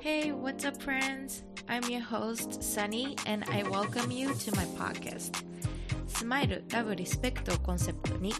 [0.00, 1.42] Hey, what's up, friends?
[1.68, 5.44] I'm your host, Sunny, and I welcome you to my podcast.
[6.06, 8.32] スマイル、ラブ、リスペクトをコンセプトに、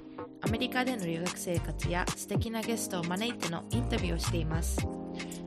[0.43, 4.79] アメリカでの留学生活や素敵なゲストを招いてのインタビューをしています。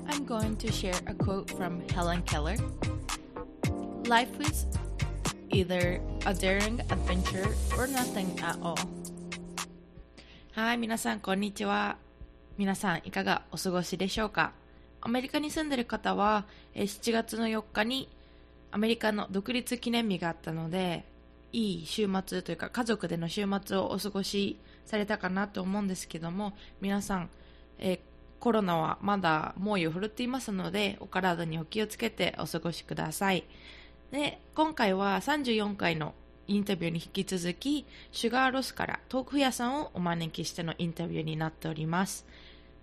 [0.07, 2.57] I'm going to share a quote from Helen Keller.
[4.07, 4.67] Life is
[5.49, 7.47] either a daring adventure
[7.77, 8.75] or nothing at all.
[10.51, 11.97] はい、皆さん、こんにちは。
[12.57, 14.51] 皆さん、いかがお過ごしでしょうか
[15.04, 18.08] アメリカに住んでる方は、え7月の4日に
[18.72, 21.04] アメリカの独立記念日があったので、
[21.52, 27.28] いい週末というか家族での週末をお過ごしされたかなと思うんですけども、皆さん、
[27.78, 28.00] え
[28.40, 33.44] コロナはまだ猛威を振るっていますので、お体にお気をつけてお過ごしください。
[34.10, 36.14] で、今回は34回の
[36.46, 42.26] インタビューに引き続き、シュガーロスから豆腐屋さんをお招きしてのインタビューになっております。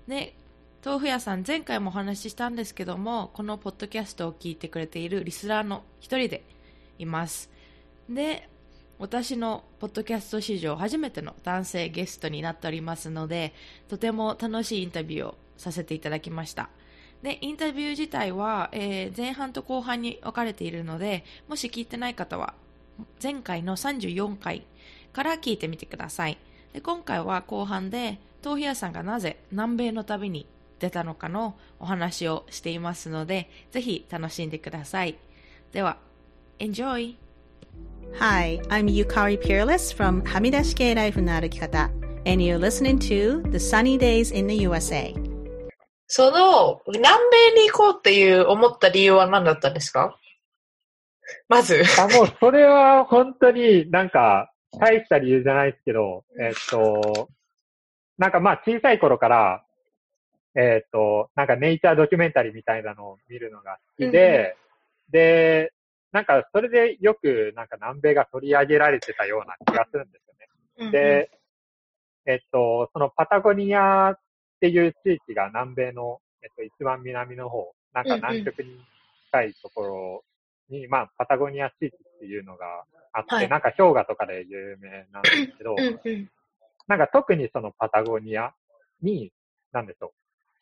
[0.07, 0.35] で、
[0.83, 6.43] 豆腐屋さん前回もお話ししたんですけども、このポッドキャストを聞いてくれているリスナーの一人で
[6.97, 7.51] います。
[8.09, 8.49] で、
[8.97, 13.53] 私のポッドキャスト史上初めての男性ゲストになっておりますので、
[13.89, 16.69] とても楽しいインタビューをさせていただきました。
[17.21, 22.55] で、インタビュー自体は、えー前半と後半に分かれているので、もし聞いてない方は、
[23.21, 24.65] 前回の34回
[25.13, 26.39] から聞いてみてください。
[26.73, 30.47] で今回は後半で、豆腐屋さんがなぜ南米の旅に
[30.81, 35.15] 出たのかのお話をしていますので、ぜひ楽しんでください。
[35.71, 35.97] では、
[36.59, 37.15] Enjoy!
[38.19, 41.83] Hi, I'm Yukari Peerless from はみ出し系ライフの歩き方
[42.25, 45.13] and you're listening to The Sunny Days in the USA
[46.07, 47.17] その、南
[47.55, 50.17] 米に行こうっていう思った理由は何だったんですか？
[51.47, 51.83] まず。
[51.99, 57.29] あ、もうそれは本当になんか大した理由じゃないですけど、えっと、
[58.17, 59.63] なんかまあ小さい頃から、
[60.55, 64.55] えっと、なんかネイチャードキュメンタリーみたいなのを見るのが好きで、
[65.09, 65.71] で、
[66.11, 70.91] なんかそれでよくなんか南米が取り上げられてたような気がするんですよね。
[70.91, 71.31] で、
[72.25, 74.19] えっと、そのパタゴニアっ
[74.59, 78.77] ていう地域が南米の、えっと、一番南の方、なんか南極に
[79.27, 80.23] 近いところ
[80.69, 83.49] に、まあ、パタゴニア地域っていうのがあって、はい。
[83.49, 86.29] なんか氷河とかで有名なんですけど、うんうん。
[86.87, 88.53] なんか特にそのパタゴニア
[89.01, 89.31] に、
[89.71, 90.20] なんでしょう、惹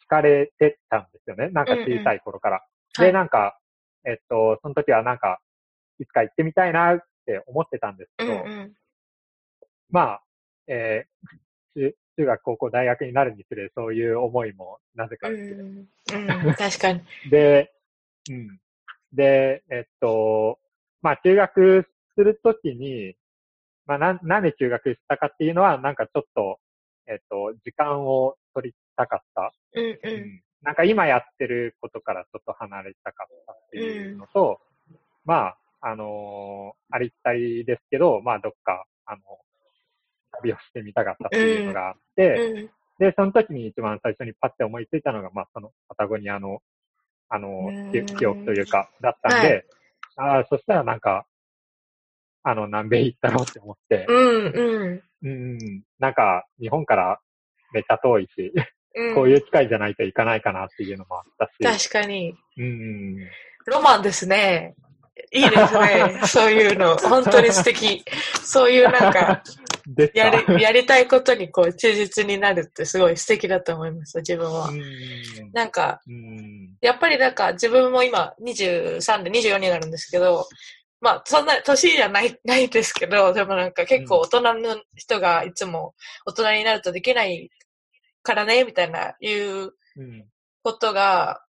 [0.09, 1.49] かれてたんですよね。
[1.49, 2.55] なんか小さい頃から。
[2.57, 3.57] はいで、なんか、
[4.03, 5.39] えっと、その時はなんか、
[5.99, 8.73] いつか行ってみたいなって思ってたんですけど、うんうん
[9.91, 10.23] まあ、
[10.67, 17.01] えー中、中学、高校、大学になるにつれ、そういう思いもなぜかうですけど、んうん確かに。
[17.29, 17.73] で、
[18.29, 18.59] うん。
[19.13, 20.59] で、えっと、
[21.01, 23.15] まあ、休学するときに、
[23.85, 26.59] まあなん、なんで休学したかっていうのは、なんかちょっと、
[27.09, 29.51] えっと、時間を取りたかった。
[29.73, 29.99] うんう。
[30.03, 30.41] うん。
[30.61, 34.59] なんか今やってることからちょっと離れたかったっていうのと、
[35.25, 39.21] まあ、あのーありきたりですけど、まあ、どっか、あの、
[40.33, 42.69] 旅をしてみたかったっていうのがあって、うん。
[42.99, 46.61] で、その時に一番最初にパッて思いついたのが、まあ、そのパタゴニアの、
[47.29, 49.65] あのうん、記記憶というか、だったんで、
[50.15, 51.25] ああ、そしたらなんか、
[52.43, 57.19] あの、南米行ったろうって思って、うんうんうん、なんか、日本から
[57.73, 58.53] めっちゃ遠いし、
[58.95, 59.15] うん。
[59.15, 61.45] こういう機会じゃないといかないかなっていうのもあった
[61.77, 62.35] し、確かに。
[62.57, 63.17] うん、
[63.65, 64.75] ロマンですね。
[65.31, 66.21] いいですね。
[66.25, 66.97] そういうの。
[66.97, 68.03] 本当に素敵。
[68.41, 69.43] そういうなんか、
[70.13, 74.75] やり、やりたいことにこう、忠実になるってすごい素敵だと思います、自分はう。
[74.75, 80.47] んなんか、うんやっぱりなんか自分も今23で24になるんですけど、
[81.01, 85.93] まあそんな年じゃない、ないですけど、でもなんか結構大人の人がいつも
[86.25, 87.49] 大人になるとできない
[88.21, 90.25] からね、みたいないううん
[90.61, 91.41] ことが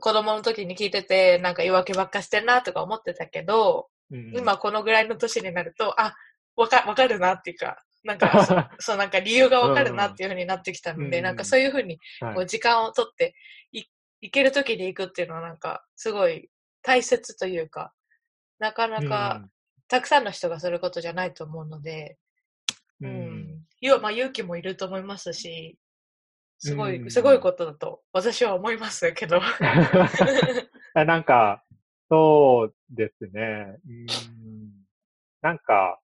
[0.00, 6.14] 子供の時に聞いてて、なんか言い訳ばっかしてんなとか思ってたけど、うん今このぐらいの年になると、あ、
[6.56, 8.54] わか、わかるなっていうか、なんかそ、
[8.92, 12.34] そうなんか理由がわかるなっていうふうになってきたので、うんなんかそういうふうにはい。
[12.34, 13.34] こう時間をとって
[13.72, 13.84] い
[14.20, 16.48] 行ける時に行くっていうのはなんかすごい
[16.82, 17.92] 大切というか、
[18.58, 19.48] なかなか
[19.88, 22.18] たくさんの人がすることじゃないと思うので、
[23.00, 23.10] ううん。
[23.10, 25.78] んゆまあ、勇気もいると思いますし、
[26.58, 27.10] すごい、うん。
[27.10, 29.40] すごいことだと私は思いますけど。
[30.94, 31.64] あ なんか、
[32.10, 33.78] そうですね。
[33.86, 34.06] うん。
[35.40, 36.00] なんか、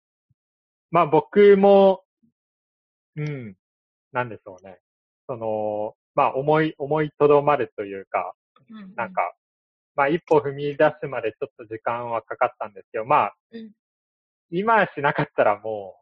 [0.90, 2.04] まあ僕も、
[3.16, 3.56] うん、
[4.12, 4.78] なんでしょうね。
[5.26, 8.34] その、まあ思い、思いとどまるというか、
[8.94, 9.34] なんか、
[9.94, 13.70] まあ一歩踏み出すまでちょっと時間はかかったんですけど、まあ、うん
[14.50, 15.96] 今しなかったらも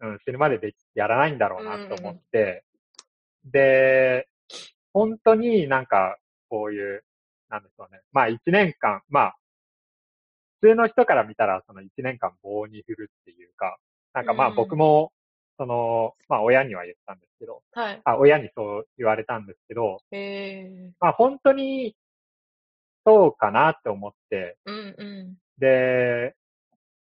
[0.00, 2.62] う、うん、死ぬまでできやらないんだろうなと思って、
[3.44, 4.28] で、
[4.92, 6.18] 本当になんか、
[6.48, 7.02] こういう、
[7.48, 8.00] なんでしょうね。
[8.12, 9.36] まあ一年間、まあ、
[10.60, 13.78] 普通の人から見たらその一年間棒に振るっていうか、
[14.12, 15.12] なんかまあうん僕も、
[15.56, 18.00] その、まあ親には言ったんですけど、はい。
[18.04, 21.96] あ、親にそう言われたんですけど、えまあ本当に
[23.04, 26.34] そうかなって思って、ー、うんうで、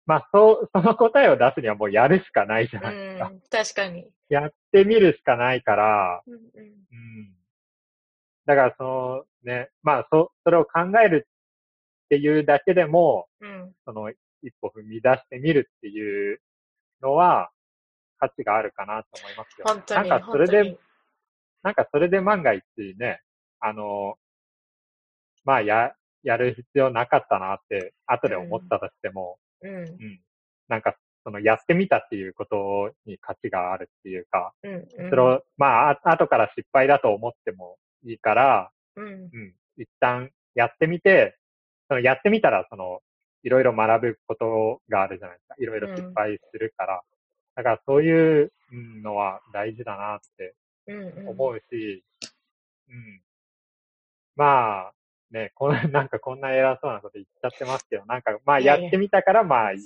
[0.06, 2.84] まあそう、 その答えを出すにはもうやるしかないじゃん。
[2.84, 3.28] ないですか。
[3.28, 4.12] うん、確かに。
[4.30, 7.36] やってみるしかないから、うんうんうん。
[8.46, 11.28] だからそのね、まあそ、それを考える
[12.06, 13.74] っていうだけでも、うん。
[13.86, 14.12] その
[14.42, 16.42] 一歩踏み出してみるっていう
[17.02, 17.52] のは
[18.20, 19.66] 価値があるかなと思いますよ。
[19.68, 20.78] 本当に、なんかそれで
[21.64, 22.64] なんかそれで万が一
[22.98, 23.22] ね、
[23.60, 24.16] あの、
[25.46, 25.94] まあや、
[26.24, 29.76] やる必要なかったなって後で思ったとしても、うん。
[29.76, 30.22] うん。
[30.68, 34.74] なんかそのやってみたっていうことに価値があるっていうか、うん。
[34.74, 39.06] うんそれを、まあ、あ後から失敗だと思ってもいいから、うん。
[39.06, 41.38] うん、一旦やってみて、
[41.88, 43.02] そのやってみたら、その、
[43.44, 45.56] いろいろ学ぶことがあるじゃないですか。
[45.60, 47.02] いろいろ失敗するから。
[47.56, 50.56] だからそういううんのは大事だなって
[50.88, 51.30] うんうん。
[51.30, 52.04] 思うし、
[52.90, 53.22] うん。
[54.36, 54.94] まあ、
[55.32, 59.80] ね、こんなんかこんな偉そうなこと言っちゃってますけど、なんかまあいやってみたからまあい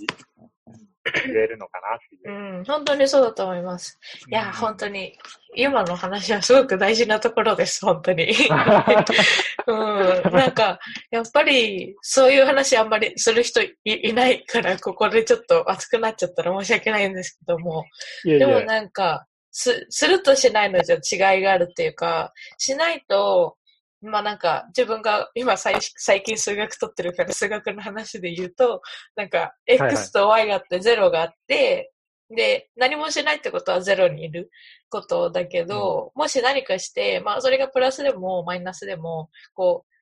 [1.26, 2.58] 言えるのかなっていう。
[2.58, 4.00] うん、本当にそうだと思います。
[4.30, 5.18] いや、うん本当に、
[5.56, 8.34] 今の話はすごく大事なところです、本当に。
[9.68, 10.80] うん、なんか、
[11.12, 17.86] やっぱり、そういう話あんまりする人いいないから、ここでちょっと熱くなっちゃったら申し訳ないんですけども、
[18.26, 23.58] いやいやでもなんか、す、するとしないのじゃ違いがあるっていうか、しないと、
[24.04, 28.82] まあなんか、自分が今最最近数学取ってるから数学の話で言うと、
[29.16, 29.94] なんか、はいはい。
[29.94, 31.92] X と Y があって0があって、
[32.30, 34.50] で、何もしないってことは0にいる
[34.90, 39.94] ことだけど、もし何かして、まあそれがプラスでもマイナスでも、こう、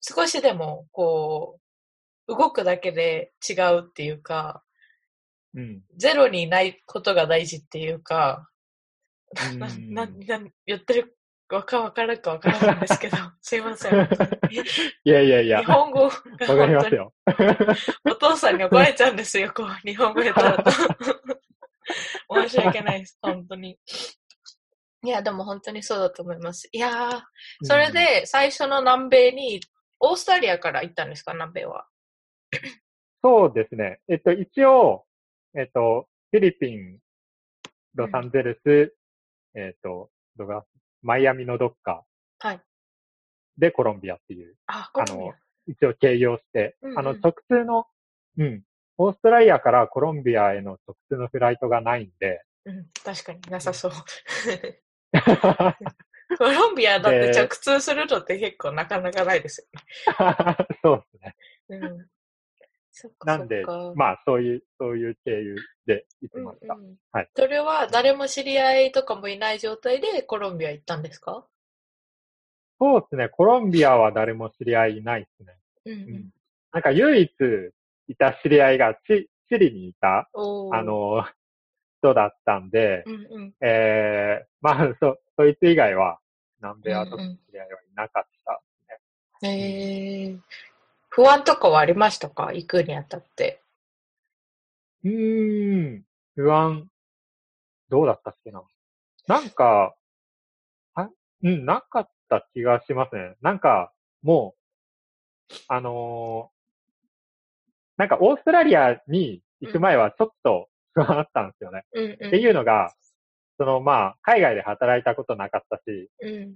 [0.00, 1.58] 少しでも、こ
[2.28, 4.62] う、動くだけで違うっていうか、
[5.54, 5.82] うん。
[5.96, 8.48] ゼロにいないことが大事っていうか、
[9.52, 9.58] うん。
[9.90, 11.16] な、な、な、言ってる
[11.50, 14.08] わかわかるかわからないんですけど、 すいません。
[15.04, 17.12] いやいやいや日、本語がわかりますよ。
[18.04, 20.70] お父さんに怒られちゃうんですよ、こう、日本語下手だと。
[22.32, 23.78] 申し訳ないです、本当に。
[25.02, 26.68] いや、でも本当にそうだと思います。
[26.70, 27.22] いやー、
[27.62, 29.60] それで最初の南米に、
[29.98, 31.86] オーストラリアから行ったんですか、南米は。
[33.22, 34.00] そうですね。
[34.08, 35.04] えっと、一応、
[35.54, 36.98] えっと、フィリピン、
[37.94, 38.94] ロサンゼルス、
[39.54, 40.46] えっと、ど
[41.02, 42.04] マイアミのどっか。
[42.38, 42.60] はい。
[43.58, 45.26] でコロンビアっていう、あ、コあロンビア。
[45.28, 45.34] の、
[45.66, 46.98] 一応経由をして、うんうん。
[46.98, 47.86] あの、直通の、
[48.38, 48.62] うん、
[48.98, 53.92] オーストラリアからコロンビアへの直通のフライトがないんで、うん、確かになさそう。
[56.38, 59.68] コロンビアだってで直通するのって結構なかなかないです
[60.82, 61.36] そうですね。
[61.68, 62.06] よね。
[63.24, 63.64] なんで
[63.94, 65.56] まあ、そういう、そういう経由
[65.86, 66.74] で行きうんました。
[66.74, 71.46] うんはいそれは誰も知り合いとかもいない状態でコロンビア行ったんですか？
[72.78, 73.28] そうですね。
[73.28, 75.54] コロンビアは誰も知り合いいないですね。
[75.86, 76.30] うんううんん。
[76.72, 77.30] なんか唯一
[78.08, 81.24] いた知り合いがチチリにいた、あ、の、
[81.98, 83.54] 人だったんで、うんうん。
[83.60, 86.18] えー、まあ、そ、そいつ以外は、
[86.62, 88.60] 南米は特に知り合いはいなかった
[89.40, 89.48] ですね。
[89.50, 90.40] えー、
[91.10, 92.52] 不安とかはありましたか？
[92.52, 93.62] 行くにあたって。
[95.04, 96.04] うーん、
[96.36, 96.88] 不安、
[97.88, 98.62] どうだったっけな？
[99.26, 99.94] なんか、
[100.94, 101.10] あ、
[101.42, 103.34] うん、なかった気がしますね。
[103.42, 104.54] なんか、も
[105.50, 106.60] う、あのー
[107.96, 111.84] なんかオーストラリアに行く前はちょっと不安あったんですよね。
[111.92, 112.28] うんうん。
[112.28, 112.94] っていうのが、
[113.58, 116.54] そのまあ、海外で働いたことなかったし、うん。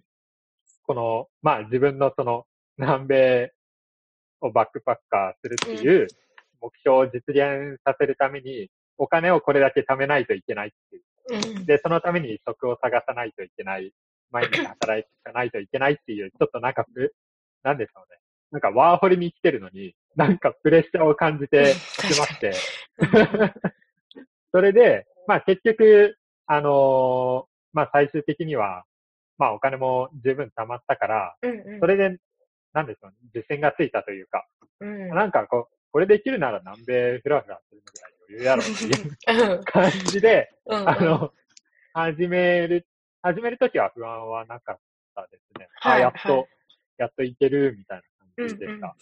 [0.86, 2.46] この、まあ自分のその
[2.78, 3.52] 南米
[4.46, 6.06] をバックパッカーするっていう
[6.60, 11.56] 目標を実現させるために、お金をこれだけ貯めないといけないっていう。
[11.58, 11.66] うん。
[11.66, 13.92] で、そのために職を探さないといけない。
[14.30, 17.14] 毎日働かないといけないっていう、ちょっとなんかプ、
[17.62, 18.18] なんでしょうね。
[18.50, 22.52] なんかワーホリに来てるのに、なんかプレッシャーを感じてしまって。
[24.52, 28.84] それで、まあ結局、あのーまあ最終的には、
[29.38, 31.80] まあお金も十分貯まったから、うんうん。
[31.80, 32.16] それで、
[32.74, 34.46] なんでしょうね、自信がついたというか、
[34.80, 35.08] うん。
[35.10, 40.88] なんかこう、これできるなら南米フラフラするのぐらい余裕やろっていううん感じで、うんうん。
[40.88, 41.32] あの、
[41.94, 42.86] 始める、
[43.22, 44.78] 始めるときは不安はなかっ
[45.14, 45.68] たですね。
[45.76, 46.46] はいあ、やっと、はい
[46.96, 48.02] やっといけるみたいな
[48.36, 48.86] 感じでした。
[48.86, 48.92] うん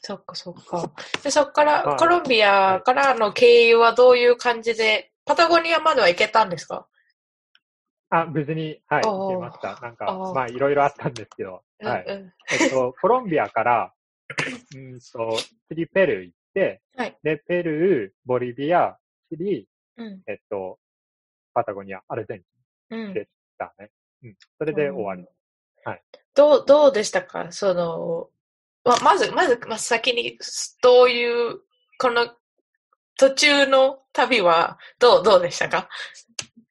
[0.00, 0.90] そっかそっか。
[1.22, 6.86] で、そっから、はいコロンビアからの経由はどういう感じで、パタゴニアまでは行けたんですか？
[8.10, 9.80] あ、無事に、はい、行けました。
[9.80, 12.04] なんかまあ、いろいろあったんですけど、はい。
[12.06, 12.12] うん。
[12.12, 13.94] うんえっと、コロンビアから、
[14.74, 15.38] うんと、
[15.68, 17.16] 次ペルー行って、はい。
[17.22, 18.98] で、ペルー、ボリビア、
[19.30, 20.22] チリ、うん。
[20.26, 20.78] えっと、
[21.54, 22.44] パタゴニア、アルゼンチ
[22.90, 23.08] うん。
[23.10, 23.90] ンでしたね。
[24.24, 24.36] うん。
[24.58, 25.24] それで終わり。
[26.34, 27.50] どう、どうでしたか？
[27.52, 28.30] その、
[28.84, 30.38] ま、まず、まず、まず先に、
[30.82, 31.60] どういう、
[31.98, 32.34] この、
[33.18, 35.88] 途中の旅は、どう、どうでしたか？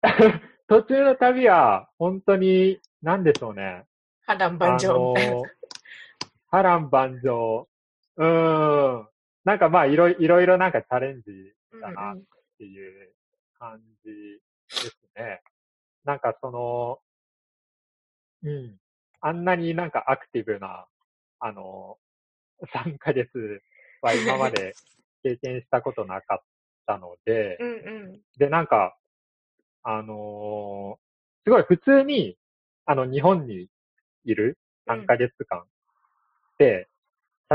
[0.70, 3.86] 途中の旅は、本当に、なんでしょうね。
[4.28, 5.44] 波乱万丈
[6.52, 7.68] 波乱万丈。
[8.18, 9.08] うーん。
[9.46, 11.32] なんかまあ、いろいろいろいろなんかチャレンジ
[11.82, 12.22] だなっ
[12.60, 13.10] ていう
[13.58, 14.12] 感じ
[14.84, 15.42] ですね。
[16.06, 17.00] なんかその、
[18.44, 18.78] うん。
[19.22, 20.86] あんなになんかアクティブな、
[21.40, 21.98] あの、
[22.76, 23.64] 3ヶ月
[24.04, 24.76] は今まで
[25.24, 26.40] 経験したことなかっ
[26.86, 27.74] たので、うんう
[28.18, 28.22] ん。
[28.38, 28.96] で、なんか、
[29.84, 31.10] あのー
[31.46, 32.36] すごい普通に、
[32.86, 33.70] あの、日本に
[34.26, 34.58] いる
[34.88, 35.64] 3ヶ月間
[36.60, 36.88] で、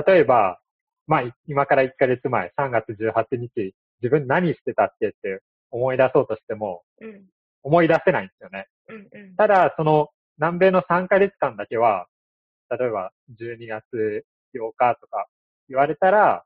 [0.07, 0.59] 例えば、
[1.07, 7.27] まあ、い今から1ヶ月前、3月18日、自分何してたっけって思い出そうとしても、うん
[7.67, 8.67] 思い出せないんですよね。
[8.89, 9.37] うんうん。
[9.37, 12.09] ただ、その、南米の3ヶ月間だけは、
[12.71, 15.27] 例えば、12月8日とか
[15.71, 16.45] 言われたら、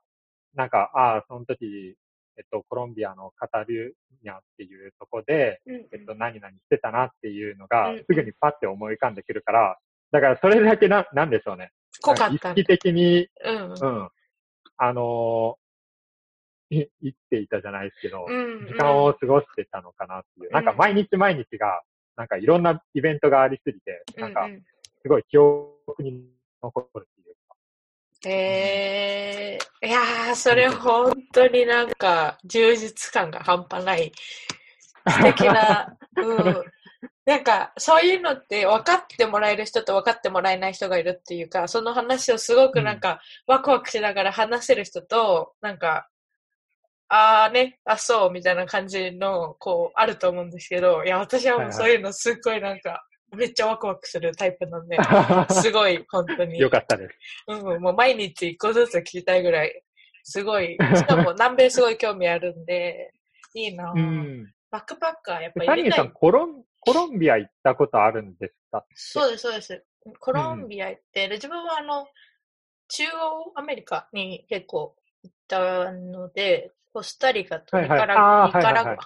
[0.55, 1.97] なんか、ああ、その時、
[2.39, 9.77] えっと、コロンビアのカタルーニャっていうとこで、うんえっと、何々してたなっていうのがうんうん、すぐにパッて思い浮かんでくるから、
[10.11, 11.71] だからそれだけな、なんでしょうね。
[12.01, 14.09] 濃かった意識的に、うんうん、
[14.77, 15.69] あのー
[16.71, 18.67] い生きていたじゃないですけど、うん。
[18.67, 20.51] 時間を過ごしてたのかなっていう。
[20.51, 21.81] なんか毎日毎日が、
[22.15, 24.61] なんかいろんなイベントがありすぎて、なんかうう
[25.01, 26.25] すごい記憶に
[26.61, 27.07] 残る。
[28.25, 34.11] えー、いやー、それ本当になんか充実感が半端ない
[35.07, 36.63] 素敵な、 うん。
[37.25, 46.09] なんか、そういうのって分かってもらえる人と分かってもらえない人がいるっていうか、その話をすごくなんか、ワクワクしながら話せる人と、なんか、
[47.07, 53.03] あーね、あ、そう、みたいな感じの、こう、あると思うんですけど、いや、私はもうそういうのすっごいなんか、
[53.35, 54.97] めっちゃワクワクするタイプなんで、
[55.51, 56.59] すごい、本当に。
[56.59, 57.15] よかったです。
[57.47, 59.83] うん、もう毎日一個ずつ聞きたいぐらい、
[60.23, 63.13] すごい、しかも南米すごい興味あるんで、
[63.53, 64.53] いいなぁ、うん。
[64.71, 66.11] バックパッカーやっぱサニーさん。
[66.11, 68.85] コロン、コロンビア行ったことあるんですか？
[68.93, 69.83] そうです、そうです。
[70.19, 72.07] コロンビア行って、で自分はあの、
[72.87, 78.97] 中央アメリカに結構行ったので、コスタリカとはいはいニカラ,、はいはい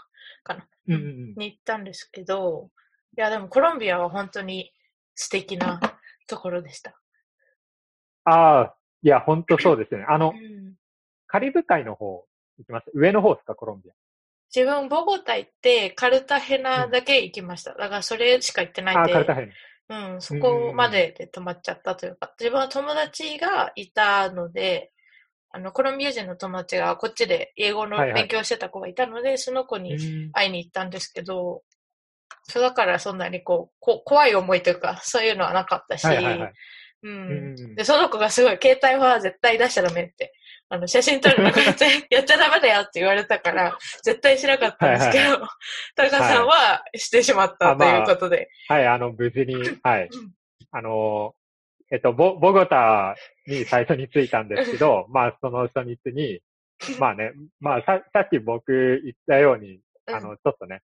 [0.44, 1.36] かな、うんうんうん。
[1.36, 2.73] に行ったんですけど、い
[3.16, 4.72] やでもコロンビアは本当に
[5.16, 5.80] 素敵な
[6.28, 7.00] ところでした。
[8.26, 10.06] ああ、いや、本当そうですよね。
[10.10, 10.76] あのう、ん
[11.28, 12.26] カリブ海の方
[12.60, 12.92] 行きました。
[12.94, 13.90] 上の方ですか、コロンビ
[14.56, 17.72] 自分、ボゴタ行って、カルタヘナだけ行きました。
[17.74, 19.00] だからそれしか行ってないア。
[19.00, 19.50] ああ、んで、カルタヘ
[19.90, 24.92] うん、そこまでで止まっちゃったというか、自分は友達がいたので、
[25.52, 29.84] あの、コロンビア人の友達がこっちで英語のはいはい勉強してた子がいたので、その子ナ。
[29.84, 29.98] にう
[30.30, 31.64] ん会いに行ったんですけど、
[32.44, 36.54] そうだからそんなにこう、こ怖い思いというか、そういうのはなかったし、はいはいはい。
[37.04, 37.76] ううんん。
[37.76, 40.34] で、その子がすごい、携帯は絶対出しちゃダメって、
[40.70, 45.48] あの、写真撮るの 絶対やっちゃダメだよって言われたから、絶対しなかったんですけはいど、
[45.96, 48.50] タカさんはしてしまったということで。
[48.68, 50.32] はい、あの、無事に、はいうん。
[50.72, 51.36] あの、
[51.92, 56.42] えっと、ボ、ボゴタに最初に着いたんですけど、 まあ、その初日に、
[57.00, 60.82] まあね、まあ、さ、さっき僕言ったように、あの、ちょっとね、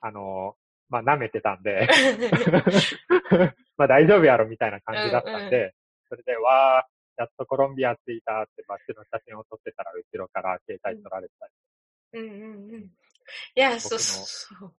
[0.00, 0.56] あの、
[0.88, 1.88] まあ、舐めてたんで、
[3.76, 5.72] まあ、大丈夫やろみたいな感じだったんで、うん
[6.10, 11.52] それで、わー、やっとコロンビア着いたってバッチの写真を撮ってたら、後ろから携帯撮られたり、
[12.14, 12.82] うんうんうん。
[12.84, 12.90] い
[13.54, 14.72] や、そうそう。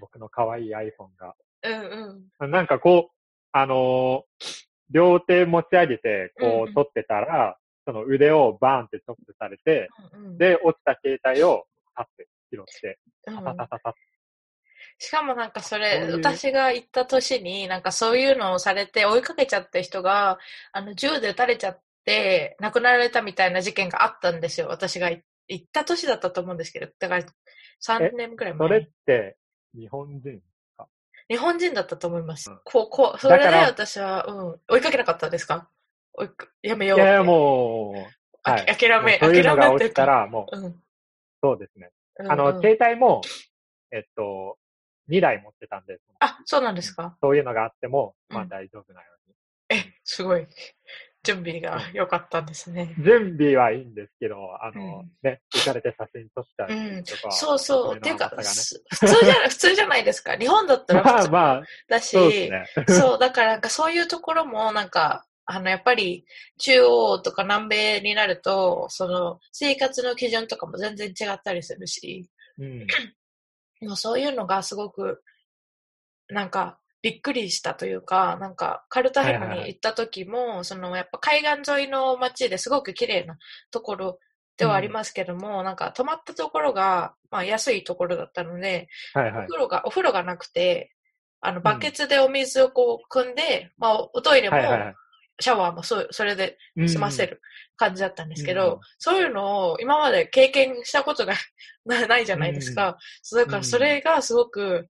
[0.00, 1.34] 僕の可愛い iPhone が。
[1.64, 2.50] うんうん。
[2.50, 3.16] なんかこう、
[3.50, 6.74] あのー両手持ち上げて、こうんううん。
[6.74, 13.34] 撮ってたら、その腕をバーンってチョップされて、うんうん、で、落ちた携帯をパッて拾って、うん。
[13.36, 13.94] タタタタタ
[14.98, 20.38] しかもなんかそれ、私が行った年になんかそういうのをされて追いかけちゃった人が、
[20.72, 24.66] あの、銃で撃たれちゃって亡くなられたみたいな事件があったんですよ。
[24.68, 25.22] 私が行
[25.62, 27.24] った年だったと思うんですけど、だから
[27.86, 28.88] 3年くらいそれっ。
[29.06, 29.36] て、
[29.74, 30.42] 日本人
[31.30, 32.50] 日本人だったと思います。
[32.50, 35.68] うんこう、こう、それで私は、うん、追いかけなかったですか？
[36.14, 37.02] 追いかやめよって。
[37.02, 40.82] いうやいや、もう、あはい諦め、そういうのが諦めて落ちたら、もう、うん。
[41.42, 41.90] そうですね。
[42.18, 43.20] うんあの、うん携帯も、
[43.92, 44.57] えっと、
[45.08, 47.16] 2台持ってたんで、あ、そうなんですか？
[47.20, 49.06] そういうのがあっても、まあうん大丈夫なよ
[49.70, 49.80] うに。
[49.80, 50.46] え、すごい。
[51.24, 52.94] 準備が良かったんですね。
[53.04, 57.30] 準備はいいんですけど、あの、うんね、行かれて写真撮っちゃううんとか。
[57.32, 57.96] そうそう。
[57.98, 60.36] いていうか、普通じゃ、普通じゃないですか。
[60.36, 62.64] 日本だったら ま普通あまあ、だし、そうね。
[62.88, 66.24] そう、だからなんかそういうところもなんか、あの、やっぱり
[66.58, 72.86] 中央とか南米になると、その生活の基準とかも全然違ったりするし、うん。
[73.80, 75.22] もうそういうのがすごく、
[76.28, 83.38] なんか、びっくりしたというか、なんか、カルタヘナに行った時も、その、やっぱ海岸沿いの街ですごく綺麗な
[83.70, 84.18] ところ
[84.56, 89.44] ではありますけども、なんか、泊まったところが、まあ、安いところだったので、はいはい。
[89.44, 90.92] お風呂が、お風呂がなくて、
[91.40, 94.94] あの、バケツでお水をこう、汲んで、まあ、おトイレもはいはいはい。
[95.40, 97.40] シャワーもそう、それでうん済ませる
[97.76, 101.34] 感じだったんですけど、うんそういうのを今まで経験したことが
[101.84, 102.98] なないじゃないですか。
[103.22, 104.88] そうだからそれがすごく、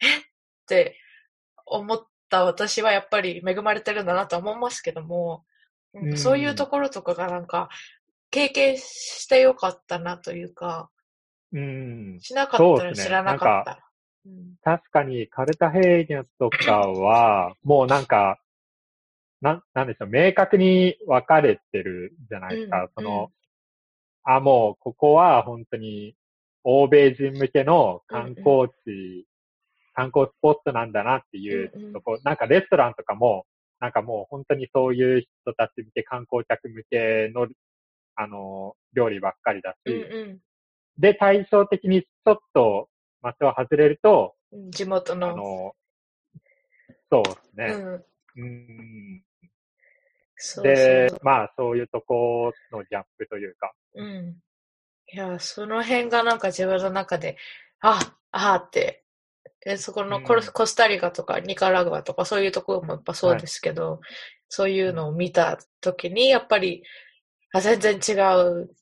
[0.00, 0.22] えっ
[0.66, 0.96] て
[1.66, 5.44] 思った私はやっぱり恵まれてるんだなと思いますけども、
[5.94, 7.68] うんそういうところとかがなんか
[8.30, 10.90] 経験してよかったなというか、
[11.52, 12.18] うん。
[12.20, 13.72] しなかったら知らなかった。
[13.72, 13.90] うん
[14.62, 18.38] 確かに、カルタヘイニャとかは、もうなんか、
[19.40, 22.82] なん、なんでしょう、明確に分かれてるじゃないですか。
[22.82, 23.30] うんその、
[24.24, 26.14] あ、もう、ここは本当に、
[26.62, 29.26] 欧米人向けの観光地、
[29.94, 31.92] 観光スポットなんだなっていううんうん。
[31.92, 33.46] とこ、なんかレストランとかも、
[33.80, 37.48] なんかもう本当にそういう人たち向け、観光客向けの、
[38.14, 40.40] あの、料理ばっかりだし、うん
[40.98, 42.90] で、対照的にちょっと
[43.22, 45.36] 街を外れると、うん、地元あの。
[45.36, 45.74] の、
[47.10, 48.04] そうですね。
[48.36, 49.22] うん、うん
[50.42, 53.72] そうで、まあ、そういうとこのギャップというか。
[53.94, 54.36] うん。
[55.12, 57.36] いや、その辺がなんか自分の中で、
[57.80, 59.04] あ、あーって、
[59.66, 64.00] えそこのコ,、うんコスタリカとかニカラグアとかそういうところもやっぱそうですけど、
[64.48, 66.82] そういうのを見たときに、やっぱり、
[67.52, 68.12] あ、全然違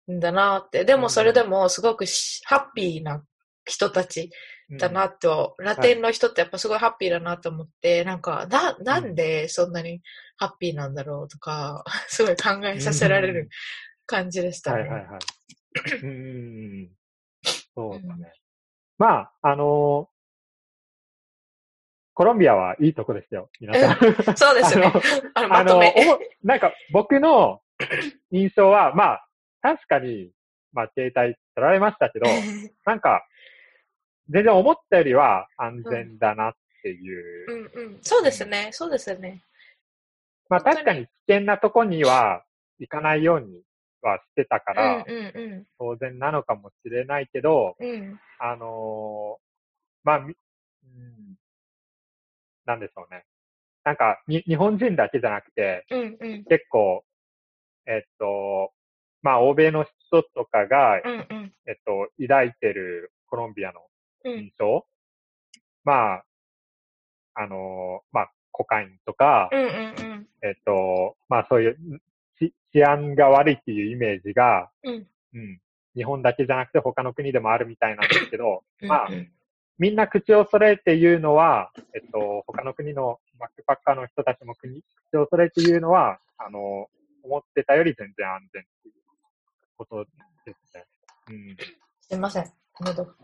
[0.08, 0.84] うんだなって。
[0.84, 3.24] でもそれでもすごくしハッピーな
[3.64, 4.30] 人たち
[4.70, 10.02] だなと、ラテンの人ってやっぱすごいハッピーだなと思って、なんか、な、なんでそんなに
[10.36, 13.48] ハッピーなんだろうとか、 すごい考えさせられる
[14.06, 14.80] 感じでしたね。
[14.80, 15.96] はいはいはい。
[16.02, 16.90] うん。
[17.74, 18.32] そうだね。
[18.98, 20.10] まあ、あの
[22.18, 24.36] コロンビアはいいとこですよ、皆さん。
[24.36, 24.92] そうですね。
[25.34, 27.62] あの、 あの、まとなんか僕の
[28.32, 29.28] 印象は、まあ、
[29.62, 30.32] 確かに、
[30.72, 32.26] まあ、携帯取られましたけど、
[32.84, 33.24] なんか、
[34.28, 37.70] 全然思ったよりは安全だなっていう。
[37.74, 37.98] うんうん。
[38.02, 38.68] そうですね。
[38.72, 39.42] そうですね。
[40.48, 42.44] まあ確かに危険なとこには
[42.78, 43.62] 行かないように
[44.02, 47.90] はしてたかうんら、うん当然なのかもしれないけど、うん。
[47.90, 48.20] うん。
[48.38, 49.48] あのー
[50.04, 50.34] まあ、み
[50.84, 51.36] うん、
[52.64, 53.24] なんでしょうね。
[53.84, 56.44] なんかに、日本人だけじゃなくて、うんうん。
[56.44, 57.04] 結構、
[57.86, 58.72] えっと、
[59.22, 61.52] まあ、欧米の人とかが、うんうん。
[61.66, 63.80] えっと、抱いてるコロンビアの
[64.24, 64.84] うん印象、
[65.84, 66.24] まあ、
[67.34, 69.70] あのーまあ、コカインとか、うんうんう
[70.14, 70.28] ん。
[70.42, 71.78] えっと、まあそういう
[72.38, 75.60] 治治安が悪いっていうイメージが、うんうん
[75.94, 79.08] 日本だけじゃなくて他の国でもあるみたいなんですけど、うんまあ
[79.78, 86.88] みんな口を揃えて言うのは、えっと、他の国のバックパッカーの人たちも国口を揃えて言うのは、あの、
[87.22, 88.94] 思ってたより全然安全っていう
[89.76, 90.04] こと
[90.44, 90.84] ですね。
[91.30, 91.56] うん。
[92.00, 92.52] すいません。
[92.80, 93.14] 喉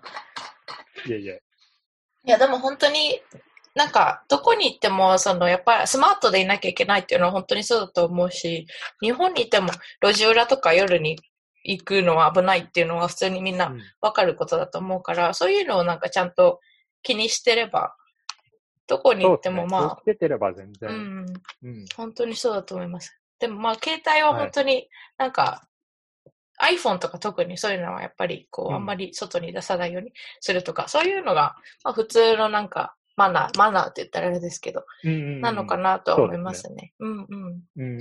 [1.07, 1.43] いえいえ。
[2.27, 3.21] いや、でも本当に、
[3.75, 8.67] なんか、どこに行っても、その、やっぱりスマートでいなきゃいけないっていうのは本当にそうだと思うし、
[9.01, 9.71] 日本にいても
[10.03, 11.19] 路地裏とか夜に
[11.65, 16.61] 行くのは危ないっていうのは普通にみんなうんわかることだと思うから、そういうのをなんかちゃんと
[17.03, 17.97] 気にしてれば、
[18.87, 19.51] どこに行って。
[19.51, 20.91] もまあつ、けてれば全う然。
[20.91, 21.27] ん、
[21.63, 21.85] うん。
[21.97, 23.19] 本当にそうだと思います。
[23.39, 24.89] でもまあ、携帯は本当に
[25.19, 25.67] なんか、
[26.63, 36.93] iPhone とか特にそういうのはやっぱりこう、うんあんまり外に出さないようにするとか、そういうのが、まあ普通のなんか、マナー、マナーって言ったらあれですけど、うんうんうんなのかなとは思いますね。
[36.99, 37.99] うんうんうん。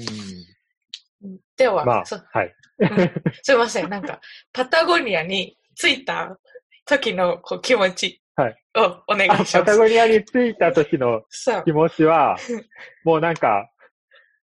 [1.23, 1.37] うん。
[1.57, 2.55] では、まあそ、はい。
[3.41, 4.19] すいません、なんか、
[4.51, 6.37] パタゴニアに着いた
[6.85, 9.53] 時のこう気持ちはいをお願あいします。
[9.59, 11.21] パタゴニアに着いた時の
[11.65, 11.71] 気。
[11.71, 12.35] 持ちは、
[13.05, 13.69] もうなんか、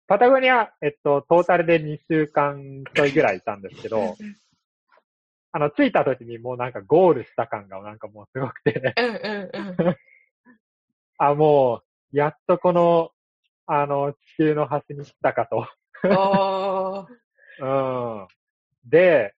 [0.07, 4.15] パタゴニア、えっと、トータルで2週間ちょいぐらいいたんですけど、
[5.51, 9.95] あの、着いた時にもうなんかゴールした感がなんかもうすごくて、うんうんうん。
[11.17, 11.81] あ、も
[12.13, 13.11] う、やっとこの、
[13.65, 15.67] あの、地球の端に来たかと。
[17.59, 18.27] うん。
[18.87, 19.33] で、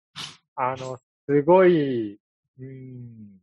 [0.56, 2.19] あの、すごい、
[2.60, 3.39] うん、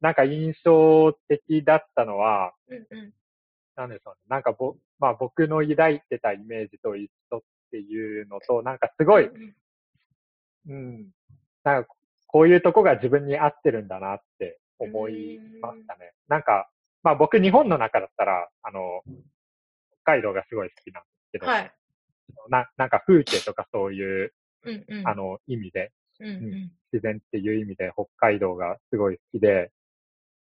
[0.00, 3.12] なんか印象的だったのは、うんうん
[3.76, 4.20] なんでしょうね。
[4.28, 9.30] なんかぼ、まあ僕の抱いてたイメージと一緒っていうのと、なんかすごい、
[10.68, 11.10] うん。
[11.62, 11.90] なんか、
[12.26, 16.12] こういうとこが自分に合ってるんだなって思いましたね。
[16.28, 16.68] なんか、
[17.02, 19.02] まあ僕日本の中だったら、あの、
[20.02, 21.72] 北海道がすごい好きなんですけど、はい。
[22.48, 24.32] ななんか風景とかそういう、
[24.64, 25.08] うんうん。
[25.08, 26.72] あの、意味で、うんうん。
[26.92, 29.70] 自然っていう意味で北海道がすごい好きで、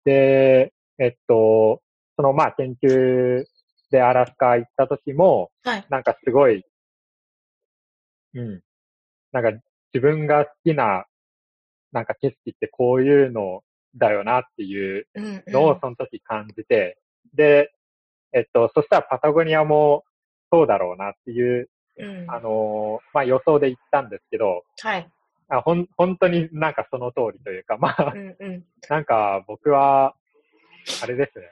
[0.05, 1.81] で、えっと、
[2.21, 3.43] そのまあ研究
[3.89, 5.85] でアラスカ行った時も、はい。
[5.89, 6.63] なんかすごい、
[8.35, 8.61] うん。
[9.31, 9.59] なんか
[9.91, 11.05] 自分が好きな、
[11.91, 13.63] なんか景色ってこういうの
[13.95, 15.51] だよなっていううんうん。
[15.51, 16.99] のをその時感じて、
[17.33, 17.73] で、
[18.33, 20.03] えっと、そしたらパタゴニアも
[20.51, 22.29] そうだろうなっていう、うん。
[22.29, 25.09] あのーまあ予想で行ったんですけど、はい。
[25.49, 28.63] あほん、本当になんかその通りというか、まあう、んうん。
[28.89, 30.13] なんか僕は、
[31.01, 31.45] あれですね。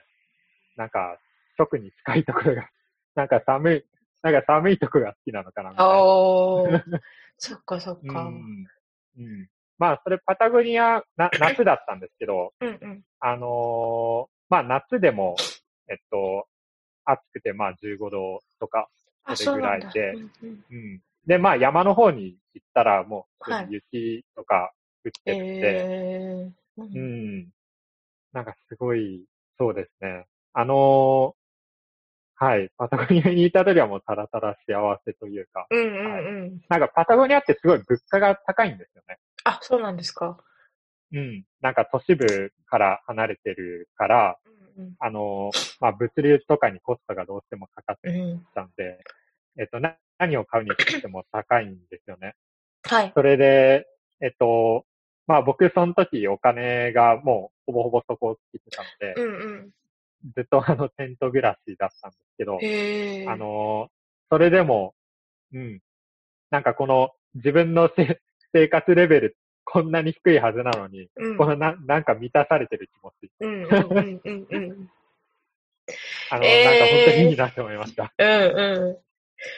[0.80, 1.20] なんか、
[1.58, 2.70] 直に近いところが、
[3.16, 3.86] なんか寒い、
[4.24, 6.04] なんか寒いところが好きなのかなみたいな。
[6.04, 6.82] おー。
[7.38, 8.24] そっかそっうか。
[8.24, 8.66] ん。
[9.18, 9.50] うん。
[9.78, 13.04] まあ、それパタゴニア、な、 夏だったんですけど、うんうん。
[13.20, 15.36] あのーまあ夏でも、
[15.90, 16.48] えっと、
[17.06, 18.90] 暑くてまあ15度とか、
[19.26, 19.52] あ、そ。
[19.52, 21.02] れぐらいでうんうんうん。
[21.28, 24.74] で、まあ山の方に行ったらもうはい雪とか
[25.06, 26.82] 降ってるんで、えー。
[26.82, 27.54] ううんん。
[28.32, 29.26] なんかすごい、
[29.58, 30.26] そうですね。
[30.54, 31.40] あのー
[32.42, 36.62] はい、パタゴニアにいた時はもうただただ幸せというか、うんうんうん。
[36.70, 39.18] なんかパタゴニアってすごい物価が高いんですよね。
[39.44, 40.38] あ、そうなんですか。
[41.12, 41.44] うん。
[41.60, 44.38] なんか都市部から離れてるから、
[44.78, 48.16] うんあのーまあ物流とかにコストがどうしてもかかっうん。
[48.16, 48.46] うん。
[48.56, 49.04] たんで、
[49.60, 52.36] えっと、な、何を買うにしても高いんですよね。
[52.84, 53.12] はい。
[53.14, 53.86] それで、
[54.22, 54.86] えっと、
[55.28, 59.70] まあ僕その時お金がもうほぼほぼそこをつけてたので、うん
[60.36, 62.60] ずっとあのテント暮らしだったんですけど。
[63.32, 63.90] あの、
[64.30, 64.94] それでも、
[65.54, 65.82] うん、
[66.52, 68.20] なんかこの自分のせ
[68.54, 73.32] 生活レベルこんなに低いはずなのに、うんこのななんか満たされてる気持ち。
[73.40, 74.90] うんうんうんうんうん。
[76.32, 78.14] あの、えーなんか本当にいいなって思いました。
[78.18, 78.98] うんうん。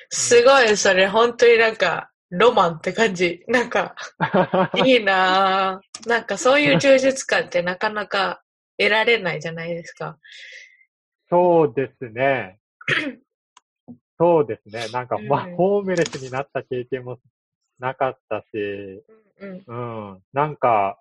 [0.10, 3.44] すごい、それ、本当になんか、ロマンって感じ。
[3.48, 3.96] なんか、
[4.86, 6.10] いいなぁ。
[6.10, 8.42] なんかそういう充実感ってなかなか
[8.82, 10.18] 得られないじゃないですか。
[11.30, 12.60] そうですね。
[14.20, 14.88] そうですね。
[14.90, 17.20] なんか、まあ、うんホームレスになった経験も
[17.80, 19.04] なかったし、
[19.40, 19.64] うん。
[19.68, 20.24] うん。
[20.34, 21.00] なんか、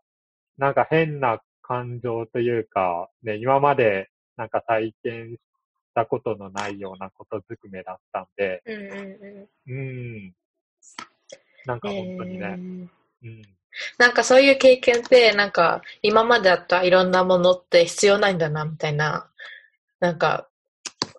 [0.59, 5.39] なんか変な感情というか、ね、今までなんか体験し
[5.95, 8.91] たことのないようなことずくめだったんで、うんうん
[9.33, 10.33] ううん。
[11.67, 11.93] なんかん。
[11.93, 12.89] 本当にね、えー
[13.23, 13.60] うん。
[13.99, 19.29] なんかそういう経験って、なんか今まであったいろんなものって必要ないんだな、みたいな、
[20.01, 20.49] なんか、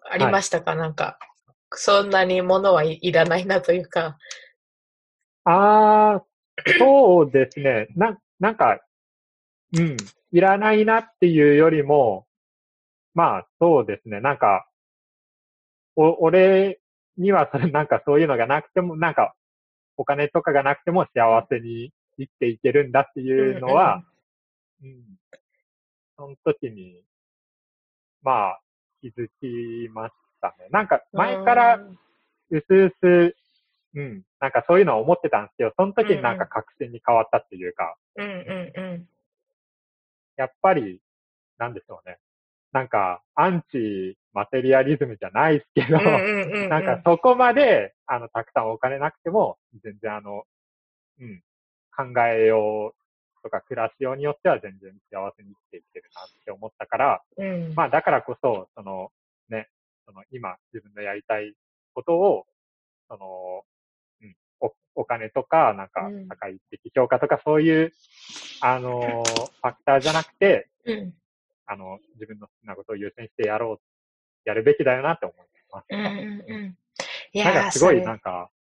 [0.10, 1.18] ありましたか、なんか、
[1.74, 4.18] そんなにものはい、いらないなというか。
[5.46, 6.24] ああ、
[6.78, 7.88] そうですね。
[7.96, 8.80] な、なんか、
[9.78, 9.98] うん、
[10.32, 12.28] いらないなっていうよりも、
[13.14, 14.20] まあ、そうですね。
[14.20, 14.68] なんか、
[15.96, 16.80] お、俺
[17.18, 19.34] にはそれ、なんかそういうのがなくても、なんか、
[19.98, 24.04] お金とかがなくても幸せに生きていけるんだっていうのは、
[24.84, 25.04] うん、
[26.18, 27.04] その時に、
[28.22, 28.60] まあ、
[29.02, 30.68] 気づきましたね。
[30.72, 31.98] なんか、前から、う
[32.52, 33.36] すうす、
[33.94, 39.08] うん、なんかそういうのは思ってたんですけど、その時になんか確信に変わったっていうか、うんうんうん。
[40.38, 41.02] やっぱり、
[41.58, 42.18] なんでしょうね。
[42.72, 46.70] なんか、アンチマテリアリズムじゃないですけど、うんうんうんうん。
[46.70, 50.44] なんかそこまで、あの、たくさんお金なくても、全然あの、
[51.20, 51.44] うん、
[51.96, 53.02] 考えよう
[53.44, 57.74] とか暮らしようによっては全然幸せに生きていけるなって思ったから、うん。
[57.76, 59.12] まあだからこそ、その、
[59.50, 59.68] ね、
[60.06, 61.54] その今自分のやりたい
[61.94, 62.46] ことを、
[63.10, 63.64] その、
[64.22, 67.94] うん、お、お金とか、なんかうん社会的評価とかそういう、
[68.62, 69.02] あの、
[69.62, 71.14] ファクターじゃなくて、うん。
[71.66, 73.82] あの、自分の好きなことを優先してやろう、
[74.46, 75.38] やるべきだよなって思い
[75.72, 75.86] ます。
[75.90, 76.08] うんうん
[76.48, 76.78] うん。
[77.34, 78.61] いなんかすごいなんか、ね、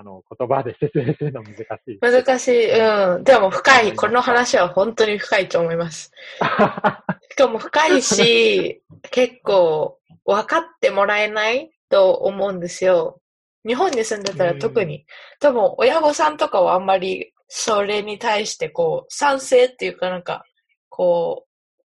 [0.00, 1.98] あの、言葉で説明するの難しい。
[2.00, 2.70] 難しい。
[2.70, 3.24] うん。
[3.24, 3.96] でも深い。
[3.96, 6.12] この話は本当に深いと思います。
[7.32, 8.80] しかも深いし、
[9.10, 13.20] 結構分かってもらえないと思うんですよ。
[13.66, 15.04] 日本に住んでたら特に。
[15.40, 20.44] 多分親御さんとかはあんまりそれに対してこう賛成っていうかなんか
[20.88, 21.44] こ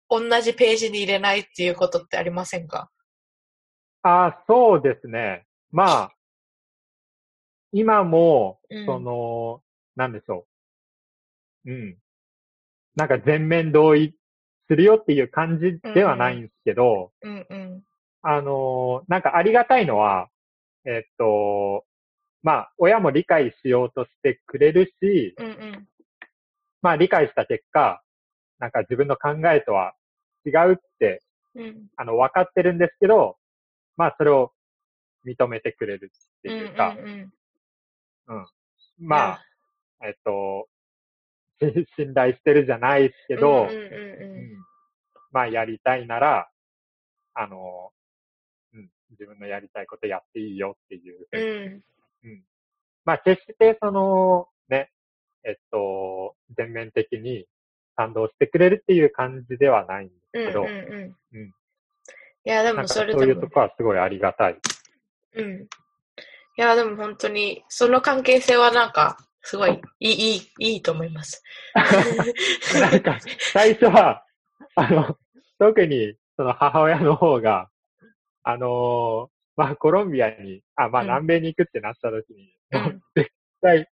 [0.09, 2.89] う同じページに入れないっていうことってありませんか？
[4.03, 5.45] あそうですね。
[5.71, 6.13] まあ、
[7.73, 9.63] 今もうん、その、
[9.97, 10.47] なんでしょ
[11.67, 11.71] う。
[11.71, 11.99] うん。
[12.97, 14.15] なんか全面同意
[14.69, 17.83] するよっていう感じではないんですけど、うんうん。
[18.23, 20.29] あの、なんかありがたいのは、
[20.85, 21.85] えっと、
[22.43, 25.89] まあ、親も理解しようとしてくれるし、うんうん。
[26.81, 28.03] まあ理解した結果、
[28.59, 29.95] なんか自分の考えとは
[30.47, 31.23] 違うって、
[31.55, 31.87] うん。
[31.97, 33.37] あの、分かってるんですけど、
[33.97, 34.53] まあそれを
[35.27, 37.33] 認めてくれるっていうか、うんうん
[38.99, 39.45] まあ、
[40.05, 40.69] えっと、
[41.61, 44.65] し 信頼してるじゃないですけうん、ど、うんうんううんん
[45.31, 46.51] まあやりたいなら、
[47.35, 47.93] あの、
[48.73, 52.31] うん、自分のやりたいことやっていいよっていうふうん。
[52.31, 52.45] うん。
[53.05, 54.91] まあ、決してその、ね、
[55.45, 57.47] えっと、全面的に
[57.97, 61.41] 賛同してくれるっていう感じではないんですけど、うんうんうん。
[61.41, 61.55] うん
[62.45, 64.59] いや、でもなんかそういうとこはすごいありがたい。
[65.35, 65.69] うん。
[66.59, 71.41] いや、でも本当に、その関係性はなんか、すごい、いい、いい、いいと思います。
[72.75, 73.17] なんか、
[73.53, 74.25] 最初は、
[74.75, 75.17] あの、
[75.61, 77.71] 特にその母親の方が、
[78.43, 81.09] あのまあ、コロンビアに、あ、まあ、うん。
[81.09, 83.03] 南米に行くってなった時に、うん。
[83.15, 83.89] 絶対、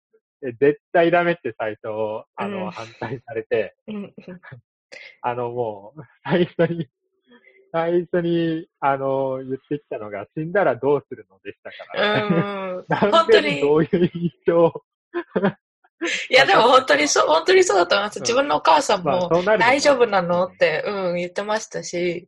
[0.46, 2.72] え絶対ダメって最初、あの、うん。
[2.72, 4.14] 反対されて、うん。
[5.22, 6.88] あの、もう、最初に、
[7.74, 12.24] 最初に、あの、言ってきたのが、死んだらどうするのでしたから。
[12.24, 13.12] うん。
[13.12, 13.56] 本当に。
[13.56, 14.72] でどういう印象？
[16.30, 18.18] いや、でも本当にそう、本当にそうだと思います。
[18.18, 18.22] うん。
[18.22, 20.46] 自分のお母さんまあ、も、大丈夫なの？
[20.46, 22.28] って、うん、言ってましたし、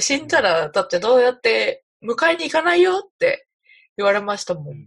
[0.00, 3.00] 死んだら、だってどうやって迎えに行かないよ？
[3.04, 3.46] って
[3.98, 4.70] 言われましたも。
[4.70, 4.86] うんん。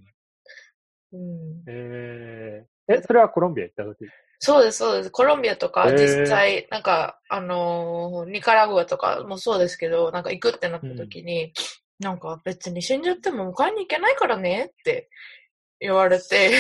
[1.12, 4.06] うん、えー、え、それはコロンビア行った時？
[4.40, 5.12] そうです、そうです。
[5.12, 11.54] コロンビアとか、実際、なんか、あのーニカラグアとかもそうですけど、なんか行くってなった時に、
[12.00, 15.10] なんか別に死んじゃっても迎えに行けないからねって
[15.82, 16.52] 言われて、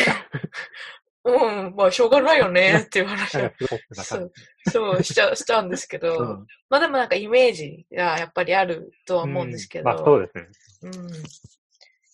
[1.24, 4.30] うん、まあしょうがないよねって言われて なんか、すごくな感
[4.66, 4.72] じ。
[4.72, 9.86] そう、しちゃ、しちゃうんですけど、うんまあでもなんかイメージがやっぱりあるとは思うんですけど。
[9.86, 10.48] まあそうですね。
[10.84, 11.10] うん。
[11.10, 11.18] い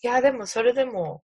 [0.02, 1.24] や、でもそれでも、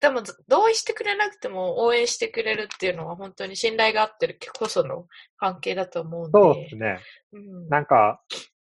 [0.00, 5.06] でも同意してくれなくても応援してくれるっていうのは本当に信頼があってるこその
[5.38, 6.38] 関係だと思うんで。
[6.38, 7.00] そうですね。
[7.32, 7.68] うん。
[7.68, 8.22] なんか、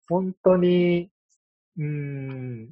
[0.07, 1.11] 本当に、
[1.77, 2.71] うーん、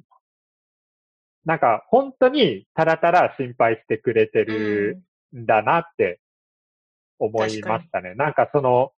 [1.44, 4.98] なんか、本当にただただ心配してくれてる
[5.36, 6.20] んだなって
[7.18, 8.14] 思いましたね。
[8.14, 8.92] なんかその、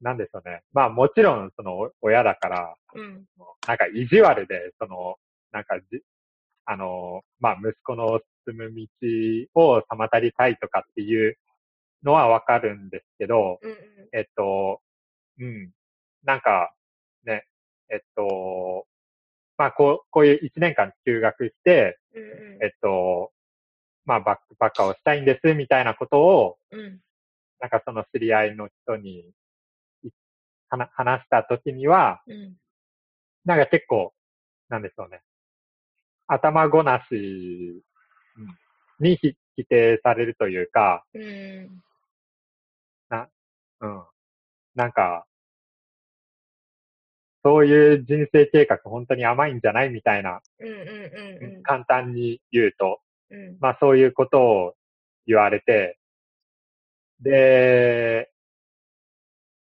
[0.00, 0.62] なんでしょうね。
[0.72, 3.02] まあもちろんその親だから、うん。
[3.02, 3.26] うん。
[3.66, 5.16] なんか意地悪で、その、
[5.52, 6.00] なんかじ、
[6.64, 8.86] あの、まあ息子の進む道
[9.54, 11.36] を妨りたいとかっていう
[12.02, 13.76] のはわかるんですけど、うん。
[14.12, 14.80] えっと、
[15.38, 15.70] うん。
[16.24, 16.72] なんか、
[17.24, 17.44] ね、
[17.90, 18.86] えっと、
[19.56, 22.22] まあ、こう、こういう一年間休学して、うん。
[22.22, 22.26] う
[22.58, 22.64] ん。
[22.64, 23.32] えっと、
[24.04, 27.00] まあ、バックパッカーをしたいんです、みたいなことを、うん。
[27.60, 29.30] なんかその知り合いの人に
[30.02, 30.10] い
[30.68, 32.56] 話話したときには、うん。
[33.44, 34.12] なんか結構、
[34.68, 35.22] なんでしょうね。
[36.26, 37.82] 頭ごなしうん
[39.00, 41.82] にひ否定されるというか、うん。
[43.82, 44.02] うん。
[44.74, 45.26] なんか、
[47.44, 50.68] そういう人生計画本当に甘いんじゃないみたいな、うん。
[50.68, 51.56] うん。
[51.56, 51.62] うん。
[51.64, 53.56] 簡単に言うと、うん。
[53.60, 54.74] まあそういうことを
[55.26, 55.98] 言われて、
[57.20, 58.30] で、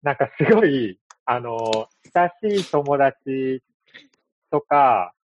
[0.03, 3.62] なんかすごい、あの、親しい友達
[4.51, 5.14] とか、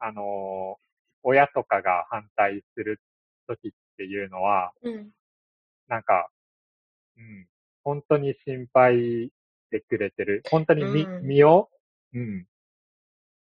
[0.00, 0.78] あの、
[1.22, 3.00] 親とかが反対する
[3.46, 5.10] 時っていうのは、うん。
[5.88, 6.28] なんか、
[7.16, 7.46] うん、
[7.84, 9.30] 本当に心配し
[9.70, 10.42] てくれてる。
[10.50, 11.68] 本当に身,、うん身を、
[12.14, 12.46] うん、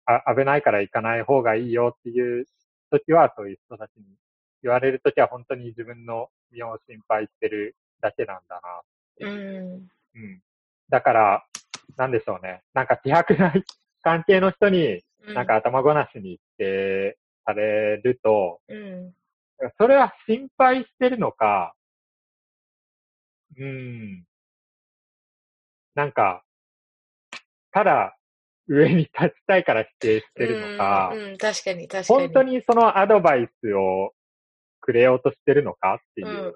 [0.05, 2.45] あ、危ないから行かない方がいいよっていう
[2.91, 4.05] 時は、そういう人たちに
[4.63, 8.61] 言われる時は本当に自分の身を心配してるだけなんだ
[9.21, 9.27] な。
[9.27, 9.87] うん。
[10.15, 10.41] うん。
[10.89, 11.45] だから、
[11.97, 12.61] なんでしょうね。
[12.73, 13.53] なんか希薄な
[14.01, 15.33] 関係の人に、うん。
[15.33, 19.13] なんか、頭ごなしにしてされると、うん。
[19.79, 21.73] それは心配してるのか、
[23.57, 24.25] うん。
[25.95, 26.43] なんか、
[27.71, 28.17] ただ
[28.67, 31.23] 上に立ちたいから否定してるのか、うん。
[31.31, 31.37] うん。
[31.37, 32.19] 確かに、確かに。
[32.19, 34.11] 本当にそのアドバイスを
[34.81, 36.55] くれようとしてるのかっていううん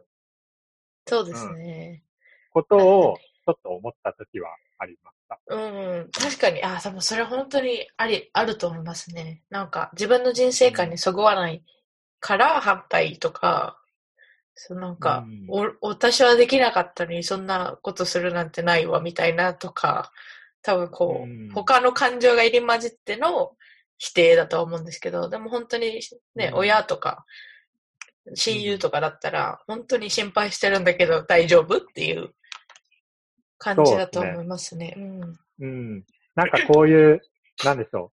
[1.07, 2.03] そうですね。
[2.51, 5.39] ことをちょっと思った時はありました。
[5.47, 5.57] う
[6.03, 9.43] ん、確かに、あ、でもそれ本当にあり、あると思いますね。
[9.49, 11.63] なんか、自分の人生観にそぐわない
[12.19, 13.77] から反対とか、
[14.53, 15.45] そうなんか、うん。
[15.81, 20.11] お、私はできなかったのにそんなことするなんてないわ、みたいなとか、
[20.61, 21.49] 多分こう、うん。
[21.51, 23.53] 他の感情が入り混じっての
[23.97, 26.01] 否定だとは思うんですけど、でも本当に
[26.35, 26.59] ね、うん。
[26.59, 27.25] 親とか、
[28.35, 32.33] 親友とかだったら、本当に心配してるんだけど大丈夫っていう
[33.61, 34.95] 感じだと思いますね。
[34.97, 35.39] うん。
[35.59, 36.05] うん。
[36.35, 37.21] なんかこういう、
[37.63, 38.11] なんでしょ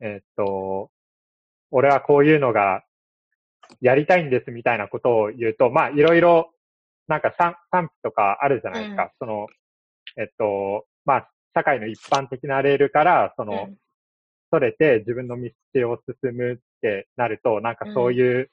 [0.00, 0.90] えっと、
[1.70, 2.84] 俺はこういうのが
[3.80, 6.52] やりたいんですみたいなことを言うと、まあ、いろいろ、
[7.08, 9.04] なんか賛賛否とかあるじゃないですか。
[9.04, 9.46] うんその、
[10.16, 13.76] えっと、まあ、社会の一般的なレールから、その、うん
[14.50, 18.50] それて自分の道を進むってなると、なんかそういう、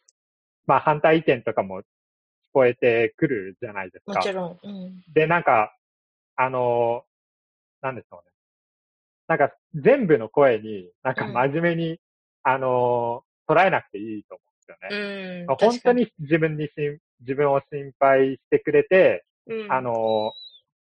[0.68, 1.84] まあ反対意見とかも聞
[2.54, 4.14] こえてくるじゃないですか。
[4.14, 4.60] もちろん。
[4.62, 5.04] うん。
[5.14, 5.75] で、なんか、
[6.36, 7.04] あの、
[7.82, 8.32] なんでしょうね。
[9.28, 12.00] なんか全部の声に、なんかうん真面目に、
[12.44, 15.42] あの、捉えなくていいと思うんですよね。
[15.42, 15.46] うん。
[15.48, 20.34] まあ本当に自分にしん、自分を心配してくれて、確かに、あの、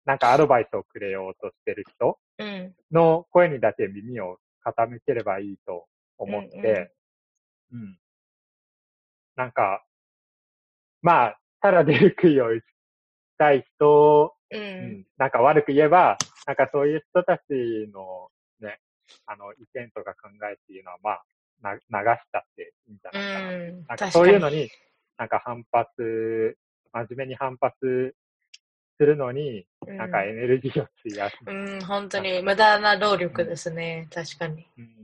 [0.06, 2.76] なんかアドバイスをくれようとしてる人うん、うん。
[2.92, 5.88] の声にだけ耳を傾ければいいと
[6.18, 6.94] 思って、
[7.72, 7.98] うん、
[9.36, 9.84] なんか、
[11.02, 12.64] まあ、ただ出る杭を打ち
[13.38, 14.58] たい人、う。
[14.58, 17.42] うんん、なんか悪く言えば、なんかそういう人たち
[17.94, 18.80] のね、
[19.26, 21.24] あの、意見とか考えっていうのは、まあ、
[21.62, 23.48] な流したっていいんじゃうないかな。
[23.48, 23.72] ん。
[23.72, 24.62] なんか確そういうのかに。
[24.64, 24.70] に、
[25.18, 26.58] なんか反発、
[26.92, 28.16] 真面目に反発
[28.98, 31.36] するのに、うんなんかエネルギーを費やす。
[31.46, 34.08] うん、本当に無駄な労力ですね。
[34.14, 34.66] 確かに。
[34.78, 35.04] うん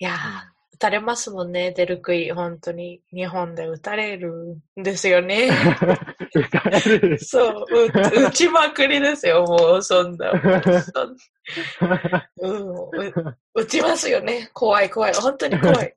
[0.00, 2.32] いやー、打たれますもんね、出る杭。
[2.32, 3.00] 本当に。
[3.12, 5.48] 日本で打たれるんですよね。
[6.34, 10.32] 打たれるそう、う打ちまくりですよ、もう、そんな。
[10.82, 11.16] そん
[12.40, 14.50] うん、う打ちますよね。
[14.52, 15.14] 怖い怖い。
[15.14, 15.94] 本当に怖い。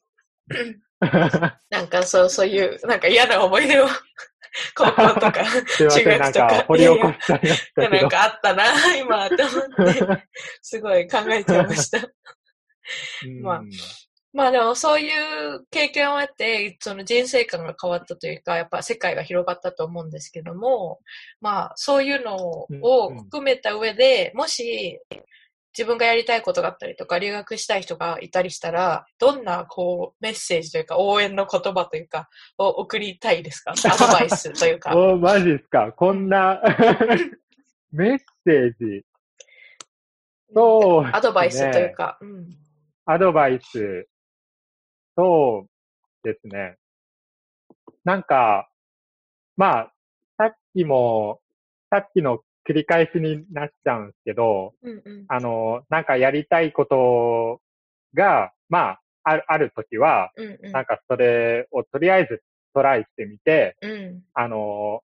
[1.72, 3.88] なんかそう、そういう、なんか嫌な思い出を、
[4.76, 5.44] 高校とか、
[5.90, 7.14] 中学とかか掘り起こ。
[7.78, 10.28] なんかあったな、今、と思って、
[10.62, 11.98] すごい考えちゃいました。
[13.26, 13.62] うんまあ
[14.34, 21.00] まあでもそういう経験を得て、その人生観が変わったというか、やっぱ世界が広がったと思うんですけども、
[21.42, 22.68] まあそういうのを
[23.16, 25.00] 含めた上で、もし
[25.76, 33.72] 自分がやりたいことがあったりとか、留学したい人がいたりしたら、どんなこうメッセージというか、応援の言葉というか、を送りたいですか？
[33.92, 34.96] アドバイスというか。
[34.96, 35.92] おマジですか？
[35.94, 36.62] こんな
[37.92, 39.04] メッセージ。
[40.54, 42.18] そう、アドバイスというか。
[42.22, 42.50] うん。
[43.06, 44.08] アドバイス。
[45.18, 45.66] そ
[46.24, 46.78] うですね。
[48.04, 48.70] なんか、
[49.58, 49.94] まあ、
[50.38, 51.42] さっきも、
[51.90, 55.26] さっきの繰り返しになっちゃうんですけど、うんうん。
[55.28, 57.62] あの、なんかやりたいこと
[58.14, 64.24] が、まあ、ある、あるときは、うんうんなんかそれをとりあえずトライしてみて、うん。
[64.34, 65.02] あの、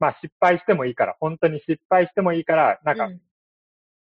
[0.00, 3.20] まあ失敗してもいいから、本当に失敗してもいいから、なんかうん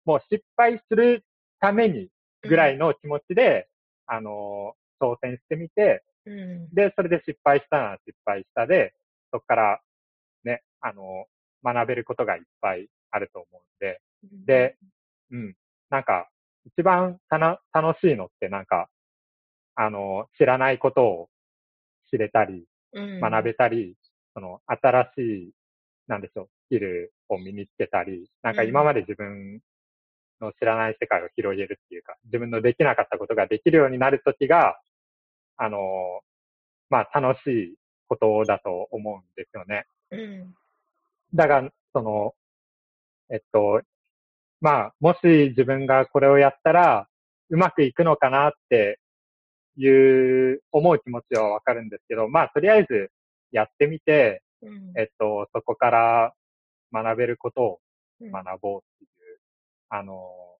[0.05, 1.25] もう失敗する
[1.59, 2.09] ために
[2.43, 3.67] ぐらいうんの気持ちで、
[4.05, 6.69] あの、挑戦してみて、うん。
[6.73, 8.93] で、それで失敗したなら失敗したで、
[9.31, 9.81] そこから
[10.43, 11.25] ね、あの、
[11.63, 14.01] 学べることがいっぱいあると思うんで、
[14.45, 14.77] で、
[15.31, 15.55] うん。
[15.89, 16.29] なんか、
[16.65, 18.89] 一番たな楽しいのってなんか、
[19.75, 21.29] あの、知らないことを
[22.09, 23.95] 知れたり、うん学べたり、
[24.33, 25.51] その、新しい、
[26.07, 29.59] なんでしょう、スキルを身につけたり、なんかうん今まで自分
[30.41, 34.79] の知らない世界を広げるっていうか、自分のできなかったことができるようになるときが、
[35.57, 36.21] あの、
[36.89, 37.75] まあ、楽しい
[38.07, 39.85] ことだと思うんですよね。
[40.11, 40.55] うん。
[41.33, 42.33] だが、その、
[43.29, 43.81] えっと、
[44.61, 47.07] まあ、もし自分がこれをやったら、
[47.49, 48.99] うまくいくのかなって
[49.77, 53.11] いう思う気持ちはわかるんですけど、まあ、とりあえず
[53.51, 56.33] やってみて、うんえっと、そこから
[56.91, 57.79] 学べることを
[58.19, 59.39] うん学ぼうっていう、
[59.89, 60.56] あのね。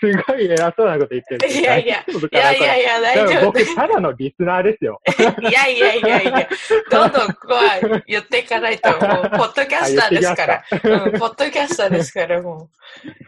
[0.00, 1.48] すごい偉そうなこと言ってる。
[1.48, 3.46] いやいやいやいやいや、大丈夫。
[3.46, 5.00] 僕、ただのリスナーですよ。
[5.40, 6.48] いやいやいやいや、
[6.90, 9.08] どんどんここは言っていかないと、もう、ポ
[9.44, 10.64] ッドキャスターですから。
[10.72, 12.70] うん、ポッドキャスターですから、も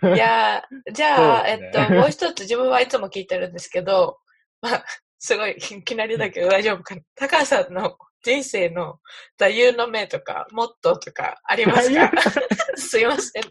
[0.02, 0.14] う。
[0.14, 4.18] いやー、じゃあ、ねえっと、もう一つ自分はいつも聞いてるんですけど、
[4.60, 4.84] まあ、
[5.20, 7.02] すごい、いきなりだけど大丈夫かな。
[7.14, 8.98] 高橋さんの人生の
[9.38, 12.10] 座右の銘とか、モットーとかありますか？
[12.76, 13.42] すいません。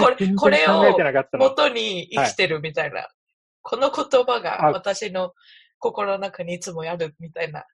[0.00, 0.96] これこれを
[1.38, 3.08] 元に生きてるみたいな。
[3.62, 5.34] この言葉があ私の
[5.78, 7.64] 心の中にいつもやるみたいな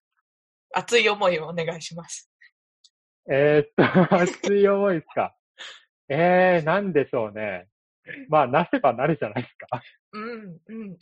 [0.72, 2.30] 熱い思いをお願いします。
[3.30, 5.34] えーっと、 熱い思いですか？
[6.08, 7.68] えー、なんでしょうね。
[8.28, 9.82] まあ、なせばなるじゃないですか。
[10.12, 10.98] うん、うん。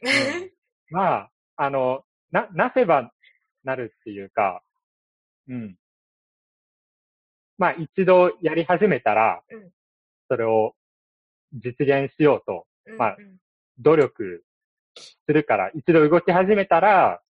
[0.91, 3.11] まあ、あの、な、なせば
[3.64, 4.62] なるっていうか、
[5.49, 5.76] うん。
[7.59, 9.70] まあ、一度やり始めたらうん、
[10.28, 10.74] それを
[11.53, 12.66] 実現しようと
[12.97, 13.36] まあうん
[13.80, 14.45] 努力
[15.26, 17.20] するから、一度動き始めたら、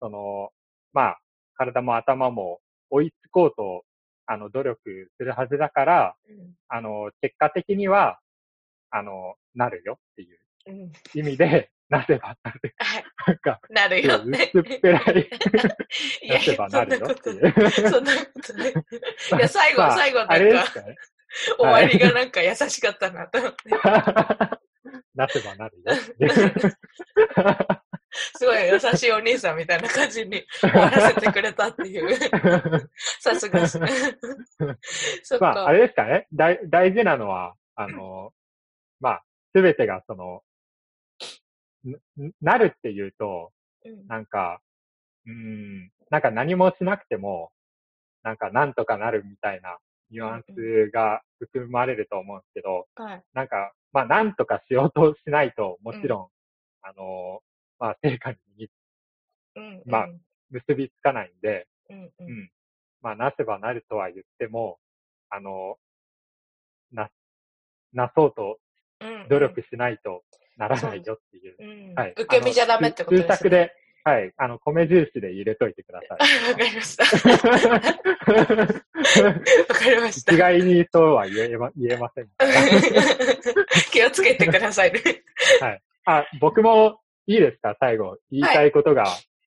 [0.00, 0.50] その、
[0.92, 1.18] まあ、
[1.56, 2.60] 体も頭も
[2.90, 3.84] 追いつこうと、
[4.26, 8.20] あの、努力するはずだから、うんあの、結果的には、
[8.90, 10.38] あの、なるよっていううん。
[11.14, 12.74] 意味で、なせばなる。
[12.78, 13.04] はい。
[13.28, 14.50] なんか、なるよね。
[14.52, 15.30] 薄っぺらい。
[16.28, 17.90] なせばなるよっていそんなことう。
[17.90, 18.70] そんなことない。
[18.70, 18.74] い
[19.40, 20.96] や、最後、まあ最後なんあれでか、すかね。
[21.58, 23.70] 終わりがなんか優しかったなと思って。
[25.14, 25.94] なせばなるよ。
[28.38, 32.16] すごい優しいお兄さんみたいな感じに終わらせてくれたっていう。
[33.20, 33.88] さすがですね。
[35.40, 35.72] まあ、あか。
[35.72, 36.26] れですかね。
[36.32, 38.32] 大大事なのは、あの、
[39.00, 39.22] まあ、
[39.54, 40.40] すべてがその、ん
[42.40, 43.52] なるっていうと、
[43.84, 44.60] うんなんか、
[45.26, 47.50] うーん、なんか何もしなくても、
[48.22, 49.78] なんかなんとかなるみたいな
[50.10, 53.22] ニュアンスが含まれると思うんですけど、はい。
[53.34, 56.28] なんか、まあなんとかしようとしないと、もちろん、
[56.82, 57.40] あの、
[57.78, 58.68] まあ成果に
[59.56, 59.82] うん。
[59.86, 60.08] まあ
[60.50, 62.02] 結びつかないんで、うん。
[62.04, 62.12] う。
[62.20, 62.50] うんん。
[63.02, 64.78] まあなせばなるとは言っても、
[65.30, 65.78] あの、
[66.92, 67.10] な、
[67.92, 68.58] なそうと
[69.00, 69.28] うん。
[69.28, 70.24] 努力しないと
[70.56, 71.56] ならないよっていう。
[71.58, 71.94] うん。
[71.94, 72.12] はい。
[72.18, 73.28] 受け身じゃダメってことですね。
[73.28, 73.72] 注釈で、
[74.04, 74.32] はい。
[74.36, 76.50] あの、米印で入れといてください。
[76.50, 77.04] わかりました。
[77.04, 77.10] わ
[79.74, 80.32] かりました。
[80.34, 82.28] 一概にそうは言えま、言えません。
[83.92, 85.00] 気をつけてくださいね。
[86.04, 87.76] あ、僕もいいですか？
[87.80, 88.18] 最後。
[88.30, 89.04] 言いたいことが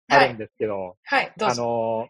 [0.08, 1.62] あるんですけど、はい、どうあぞ。
[1.62, 2.08] の、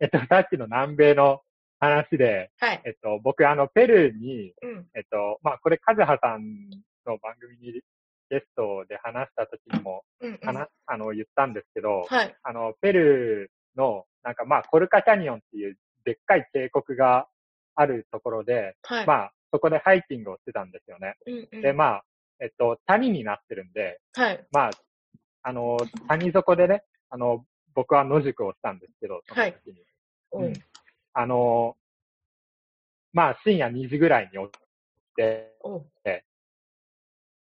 [0.00, 1.42] えっと、さっきの南米の
[1.80, 2.80] 話で、はい。
[2.86, 4.86] えっと、僕、あの、ペルーに、うん。
[4.94, 6.70] えっと、まあ、これ、カズハさん
[7.08, 7.80] の番組に
[8.30, 10.38] ゲストで話した時にも、うん、うん。
[10.42, 12.36] 話あの、言ったんですけど、はい。
[12.42, 17.26] あの、ペルーの、なんかまあ、コルカキャニオンっていうでっかい渓谷が
[17.74, 19.06] あるところで、はい。
[19.06, 21.16] まあ、そこでハイキングをしてたんですよね。
[21.26, 21.62] うん、うん。
[21.62, 22.04] で、まあ、
[22.40, 24.46] えっと、谷になってるんで、はい。
[24.52, 24.70] まあ、
[25.42, 25.78] あの、
[26.08, 27.44] 谷底でね、あの、
[27.74, 29.82] 僕は野宿をしたんですけど、その時に。
[30.32, 30.52] うん。
[31.14, 31.76] あの、
[33.12, 34.58] まあ、深夜2時ぐらいに起き
[35.16, 35.54] て、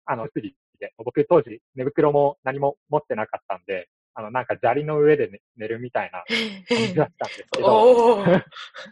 [0.06, 6.24] あの、釣りで、僕当時寝袋も何も持ってなかったんで、あの、なんか砂利の上で寝寝るみたいな
[6.68, 8.24] 感じだったんですけど、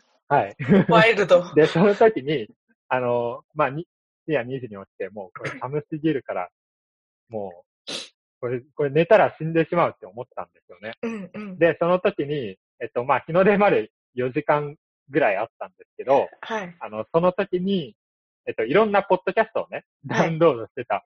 [0.32, 0.56] はい。
[0.88, 1.44] ワイルド。
[1.54, 2.48] で、その時に、
[2.88, 3.86] あの、まあ、に
[4.26, 6.50] 深夜2時に起きて、もうこれ寒すぎるから、
[7.28, 7.92] もう、
[8.40, 10.94] これ、これ寝たら死んでしまうって思ったんですよね。
[11.02, 11.60] うん、うん。
[11.60, 14.78] で、その時に、えっと、まあ、日の出まで4時間
[15.10, 16.76] ぐらいあったんですけど、はい。
[16.80, 17.96] あの、その時に、
[18.48, 21.06] えっと、いろんなポッドキャストをね、はいダウンロードしてた、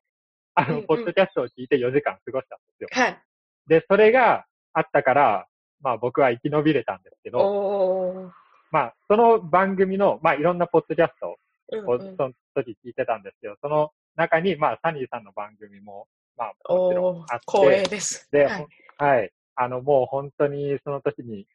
[0.56, 2.90] あの、うんうんポッドキャストを聞いて4時間過ごしたんですよ。
[2.92, 3.22] はい。
[3.68, 5.48] で、それがあったから、
[5.82, 8.32] まあ僕は生き延びれたんですけど。
[8.72, 11.38] まあその番組の、まあいろんなポッドキャスト
[11.72, 12.16] うん、をうん。
[12.16, 16.08] その時聞いてたんですけど、その中に、まあサニーさんの番組も、
[16.38, 18.30] まあもちろんあっ、光栄て、です。
[18.32, 18.68] で、はい。
[18.98, 19.32] はい。
[19.56, 21.48] あの、もう本当にその時に、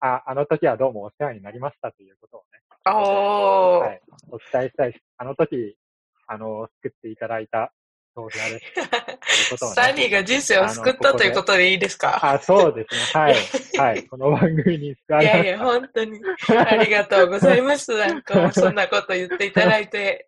[0.00, 2.62] あ、あの時はどうもお世話になりましたということをね。
[3.80, 5.76] はい、お伝えしたいし、あの時、
[6.26, 7.72] あの、救っていただいた
[8.18, 8.74] 豆腐屋です。
[8.74, 8.88] という
[9.50, 12.18] ことをねサニーが人生を救ったということでいいですか？
[12.22, 13.20] あ、そうですね。
[13.20, 13.34] はい。
[13.78, 14.02] はい。
[14.08, 15.38] この番組に救われました。
[15.40, 16.20] いやいや、本当に。
[16.56, 17.96] ありがとうございます。
[17.96, 20.26] なんかそんなこと言っていただいて、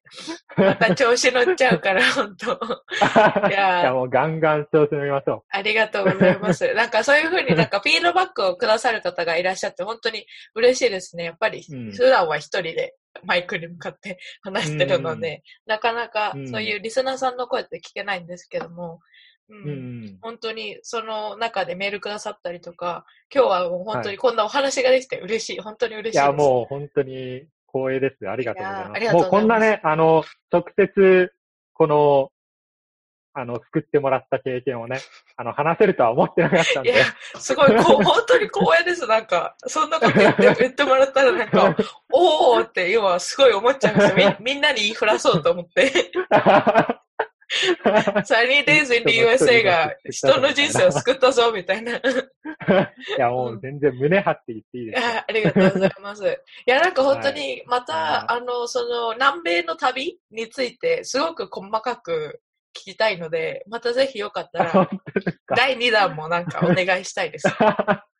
[0.56, 2.52] また調子乗っちゃうから、本当。
[2.52, 6.72] い いやーや、もうガンガン調子乗りましょありがとうございます。
[6.74, 11.24] なんかそういうふうになんかフィードバックをくださる方がいらっしゃって本当に嬉しいですね。
[11.24, 12.94] やっぱりうん普段は一人で
[13.24, 19.00] マイクに向かって話してるので、なかなかうんそういうリスナーさんの声って聞けないんですけども、
[19.48, 19.56] うう。
[19.56, 20.18] うんん。
[20.22, 23.04] 本当にその中でメールくださったりとか、
[23.34, 25.60] 今日はもう本当にこんなお話ができて嬉しい。
[25.60, 26.22] 本当に嬉しいです。
[26.22, 28.28] いや、もう本当に光栄です。
[28.28, 29.14] ありがとうございます。
[29.14, 31.32] もうこんなね、あの、直接、
[31.72, 32.30] この、
[33.32, 35.00] あの、救ってもらった経験をね、
[35.36, 37.04] あの、話せるとは思ってなかったんでいや、
[37.38, 39.06] すごい、こう、 本当に光栄です。
[39.06, 41.76] なんか、そんなこと言って言ってもらったら、なんか、
[42.12, 44.36] おーって今すごい思っちゃうんですよ。
[44.40, 45.92] みみんなに言いふらそうと思って。
[48.24, 51.96] サニーデイズ・イン・ディ・ USA が人の人生を救ったぞ、みたいな。
[51.96, 52.00] い
[53.18, 56.24] や、もう全然胸張って言っていいですありがとうございます。
[56.66, 62.40] いや、なんか本当に、また、はいあの、その、南米の旅について、すごく細かく
[62.76, 64.90] 聞きたいので、またぜひよかったら。
[65.56, 67.48] 第2弾もなんかお願いしたいです。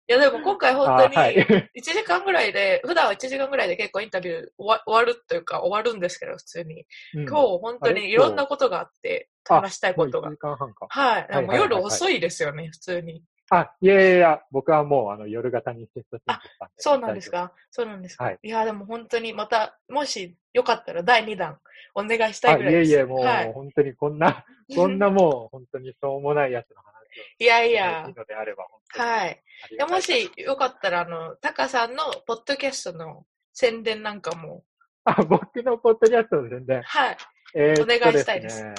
[0.09, 1.37] いや、でも今回本当に、あはい。
[1.37, 6.85] 1時間ぐらいで、普段は1時間ぐらいで結構インタビュー終わ終わるというか終わるんですけど、普通に。
[7.15, 10.37] うん今日本当にいろんなことがあって、あ話したいことがもう1。
[10.37, 10.87] 時間半か。
[10.91, 11.43] はい。
[11.47, 13.23] もう夜遅いですよね、普通に。
[13.53, 16.43] あ、いやいやいや、僕はもうあの夜型にシフトしたんで。
[16.77, 17.53] そうなんですか？
[17.71, 21.59] そうなんですか、はいい、や、でも本当にまた、もしよかったら第2弾
[21.95, 22.91] お願いしたあ、いぐらいです。
[22.91, 24.45] いえいえ、もう、はい、本当にこんな、
[24.75, 27.25] こんなもう本当にしょうもないやつの話を。
[27.39, 29.43] いやいいやい、のであれば、本当にはい。
[29.91, 34.65] もしよかったら、あの、タカさんのポッドキャストの宣伝なんかも、
[35.05, 36.83] あ、僕のポッドキャストの宣伝。
[36.83, 37.17] はい。
[37.55, 38.75] えーお願いしたいですね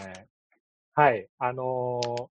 [0.93, 1.27] はい。
[1.39, 2.27] あのー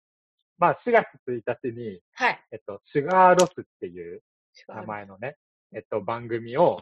[0.58, 2.46] まあ、4月1日に、はい。
[2.52, 4.22] えっと、シュガーロスっていう
[4.68, 5.38] 名前のね、
[5.74, 6.82] えっと、番組を、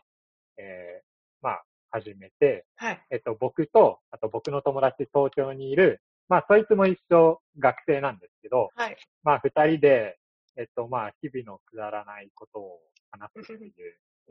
[0.58, 1.08] えー
[1.42, 3.02] まあ、始めて、はい。
[3.12, 8.98] えっと、僕と、あと僕の友達東京にいる、まあ、そいつも一緒学生なんですけど、はい。
[9.24, 10.18] まあ、二人で、
[10.58, 12.80] えっと、まあ、日々のくだらないことを
[13.12, 13.74] 話すっていう、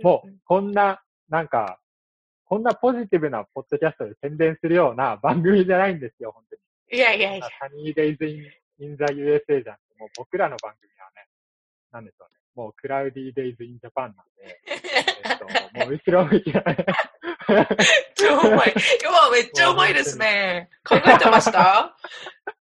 [0.02, 1.78] もう、こんな、なんか、
[2.44, 6.98] こんなポジティブなポッドキャストで宣伝するような番組じゃないんですよ、本当に。
[6.98, 7.48] いやいやいや。
[7.59, 11.28] サニーデイズイン、インザ USA じゃんもう僕らの番組はね、
[11.90, 12.38] なんでしょうね。
[12.54, 14.61] もう Cloudy Days in Japan なんで、
[15.24, 16.76] えっと、もう後ろ向きなね。
[18.14, 18.74] 超うまい。
[19.03, 20.68] 今めっちゃうまいですね。
[20.88, 21.97] 考えてました？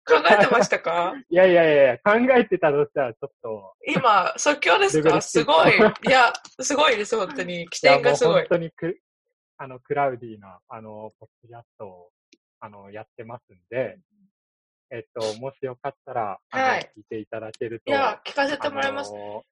[0.06, 1.14] 考えてましたか？
[1.30, 5.20] いやいやいや考えてたとしたらちょっと、今、即興ですか？
[5.20, 5.70] すごい。
[5.76, 7.68] いや、すごいです、本当に。
[7.70, 8.58] 起点がすごいもう本。
[8.58, 8.98] 当にく、
[9.58, 12.10] あの、クラウディーな、あの、ポッドキャストを、
[12.60, 13.98] あの、やってますんで、
[14.90, 17.90] えっと、もしよかったら、あの、はい聞いていただけると。
[17.90, 19.10] いや、聞かせてもらいます。
[19.10, 19.44] あの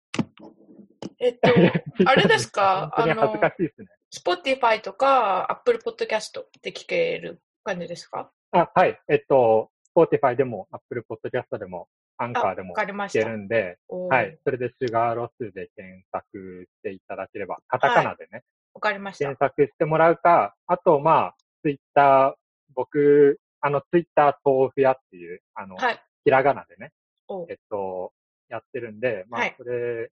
[1.18, 1.48] えっと、
[2.04, 2.90] あれですか？
[2.96, 3.88] 本当に恥ずかしいですね。
[4.14, 8.30] Spotify とか Apple Podcast で聞ける感じですか？
[8.50, 9.00] あ、はい。
[9.08, 11.88] えっと、Spotify でも、Apple Podcast でも、
[12.18, 13.38] アンカーでわもかりました聞ける。
[13.38, 14.38] んで、はい。
[14.44, 18.42] それでシュガーロスで検索していただければ、カタカナでね、
[18.74, 19.38] わかりました検。
[19.38, 22.34] 索してもらうか、あと、まあ、ツイッター、
[22.74, 26.02] 僕、あの、ツイッター豆腐屋っていう、あの、はい。
[26.24, 26.92] ひらがなでね、
[27.28, 28.12] おえっと、
[28.50, 30.10] やってるんで、まはい、あそれ、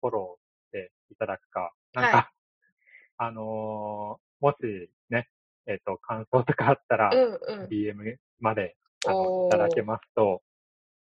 [0.00, 2.26] フォローしていただくか、なんか、はい
[3.22, 5.28] あのーもしね、
[5.68, 7.12] えっと、感想とかあったら。
[7.70, 8.74] DM まで、
[9.06, 10.42] あの、いただけますと、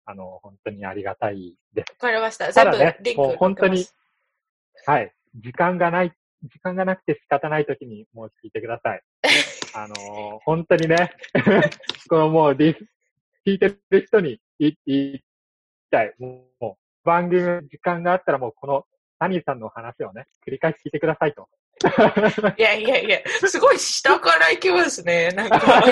[0.05, 1.93] あの、本当にありがたいです。
[2.03, 2.51] わかりました。
[2.51, 3.85] ただねもう本当に
[4.85, 5.13] はい。
[5.35, 6.11] 時間がない、
[6.43, 9.03] 時間がなくて仕方ないときにもう聞いてください。
[9.73, 11.11] あのー本当にね、
[12.09, 12.77] このもうリス、
[13.47, 15.21] 聞いてる人に言い
[15.89, 16.13] たい。
[16.19, 18.85] もう、もう番組の時間があったらもうこの
[19.19, 21.47] サニーさんの話をね、繰り返し聞いてくださいと。
[22.57, 25.29] いやいやいや、すごい下から行きますね。
[25.29, 25.83] なんか、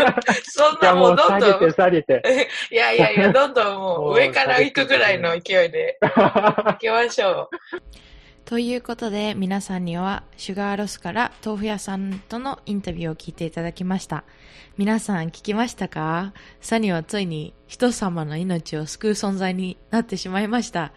[0.44, 2.50] そんなもうどんう下げてどん、下げて。
[2.72, 7.58] いやいやいや、どんどんもう上から行くぐらいの勢いで行きましょう。
[8.46, 14.24] ということで皆さんにはシュガーロスから豆腐屋さんとのインタビューを聞いていただきました
[14.78, 16.32] 皆さん聞きましたか？
[16.62, 20.92] サニーはついに人様の命を救う存在になってしまいましたっ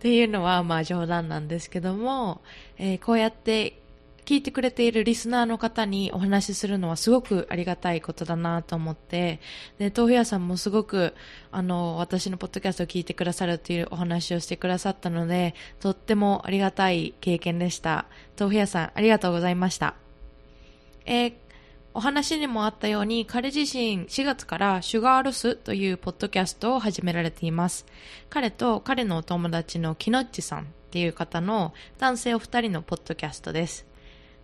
[0.00, 2.42] ていうのはまあ冗談なんですけども、
[2.76, 3.80] えーこうやって
[4.28, 9.40] 聞いてくれているリスナーの方にお話しするのはすごくありがたいことだなと思って、
[9.78, 11.14] で、豆腐屋さんもすごく、
[11.50, 18.04] あの、私のポッドキャストを聞いてくださるっていうお話をしてくださったので、とってもありがたい経験でした。
[18.38, 19.94] 豆腐屋さん、ありがとうございました。
[21.06, 21.32] えー
[21.94, 27.86] お話にもあったように、彼自身4月からシュガーロスというポッドキャストを始められています。
[28.28, 33.87] 彼と彼のお友達のキノッチさんっていう方の男性お二人のポッドキャストです。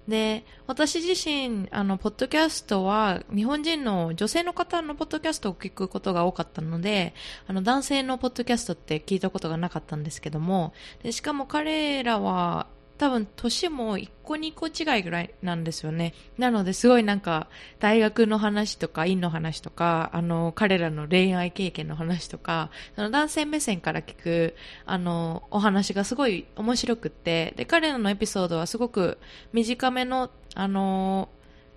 [0.09, 7.15] で、私自身、あの、ポッドキャストは、日本人の女性の方のポッドキャストを聞くことが多かったので、
[7.47, 12.67] あの、男性のポッドキャストって聞いたことがなかったんですけども、でしかも彼らは、
[12.97, 16.15] 多分、年も1個2個違いぐらいなんですよね。
[16.39, 17.49] なので、すごいなんか、
[17.81, 24.55] 大学の話とか、院の話とか、あの、彼らの恋愛経験の話とか、その男性目線から聞く、
[24.87, 29.19] あの、お話がすごい面白くって、で、彼らのエピソードはすごく
[29.53, 31.29] 短めの、あの、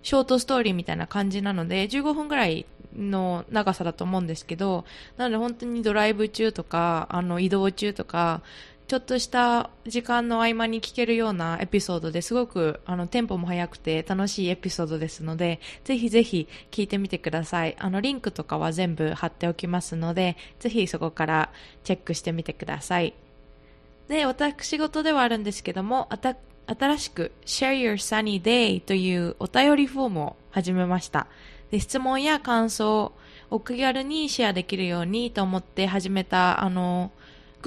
[0.04, 2.66] ショートストーリーみたいな感じなので、15分ぐらい
[2.96, 4.86] の長さだと思うんですけど、
[5.18, 8.42] なので本当にドライブ中とか、あの、移動中とか、
[8.88, 17.76] ちょっとした時間の合間に聞けるようなエピソードですごく、あの、テンポも速くて楽しいエピソードですので、ぜひぜひ聞いてみてください。
[17.80, 21.52] あの、リンクとかは全部貼っておきますので、ぜひそこから
[21.84, 23.14] チェックしてみてください。
[24.08, 26.08] で、私事ではあるんですけども、
[26.66, 31.28] 新しく Share Your Sunny Day というお便りフォームを始めました。
[31.72, 33.12] で、質問や感想を
[33.50, 37.12] お気軽にシェアできるようにと思って始めた、あの、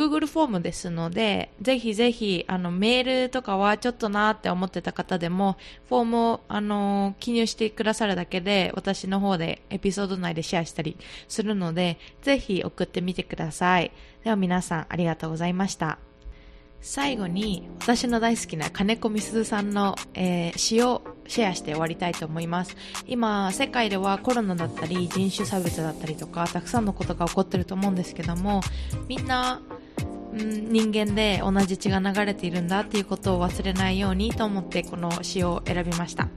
[0.00, 5.58] Google フォームですので、ぜひぜひ、あの、メールとかはちょっとなって思ってた方でも、
[5.90, 10.96] フォームを、あの、記入してくださるだけで、私の方でエピソード内でシェアしたり
[11.28, 13.92] するので、ぜひ送ってみてください。
[14.24, 15.98] では皆さん、ありがとうございました。
[16.80, 22.76] 最後に私の大好きな金子みすずさんの、えー詩をシェアして終わりたいと思います
[23.06, 28.62] 今世界ではコロナだったり人種差別だったりとかたくさんのことが起こってると思うんですけども
[29.06, 29.60] みんな、
[30.32, 36.28] 人間で同じ血が流れているんだっていうことを忘れないようにと思ってこの詩を選びました。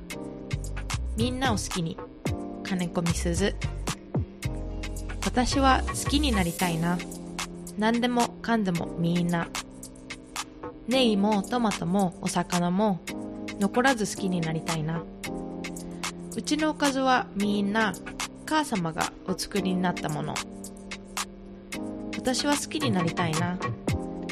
[1.16, 1.98] みんなを好きに
[2.64, 3.56] 金子みすず。
[5.26, 6.98] 私は好きになりたいな。
[7.78, 9.48] 何でもかんでもみんな。
[10.88, 13.00] ネギもトマトもお魚も
[13.60, 15.04] 残らず好きになりたいな。
[16.36, 17.94] うちのおかずはみんな。
[18.46, 20.36] 母様がお作りになったもの。
[22.16, 23.58] 私は好きになりたいな。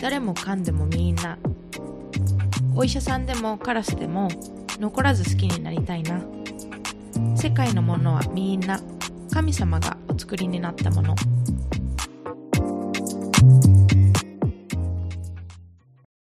[0.01, 1.37] 誰もかんでもみんな。
[2.75, 4.29] お医者さんでもカラスでも
[4.79, 6.19] 残らず好きになりたいな。
[7.37, 8.79] 世界のものはみんな
[9.31, 11.15] 神様がお作りになったもの。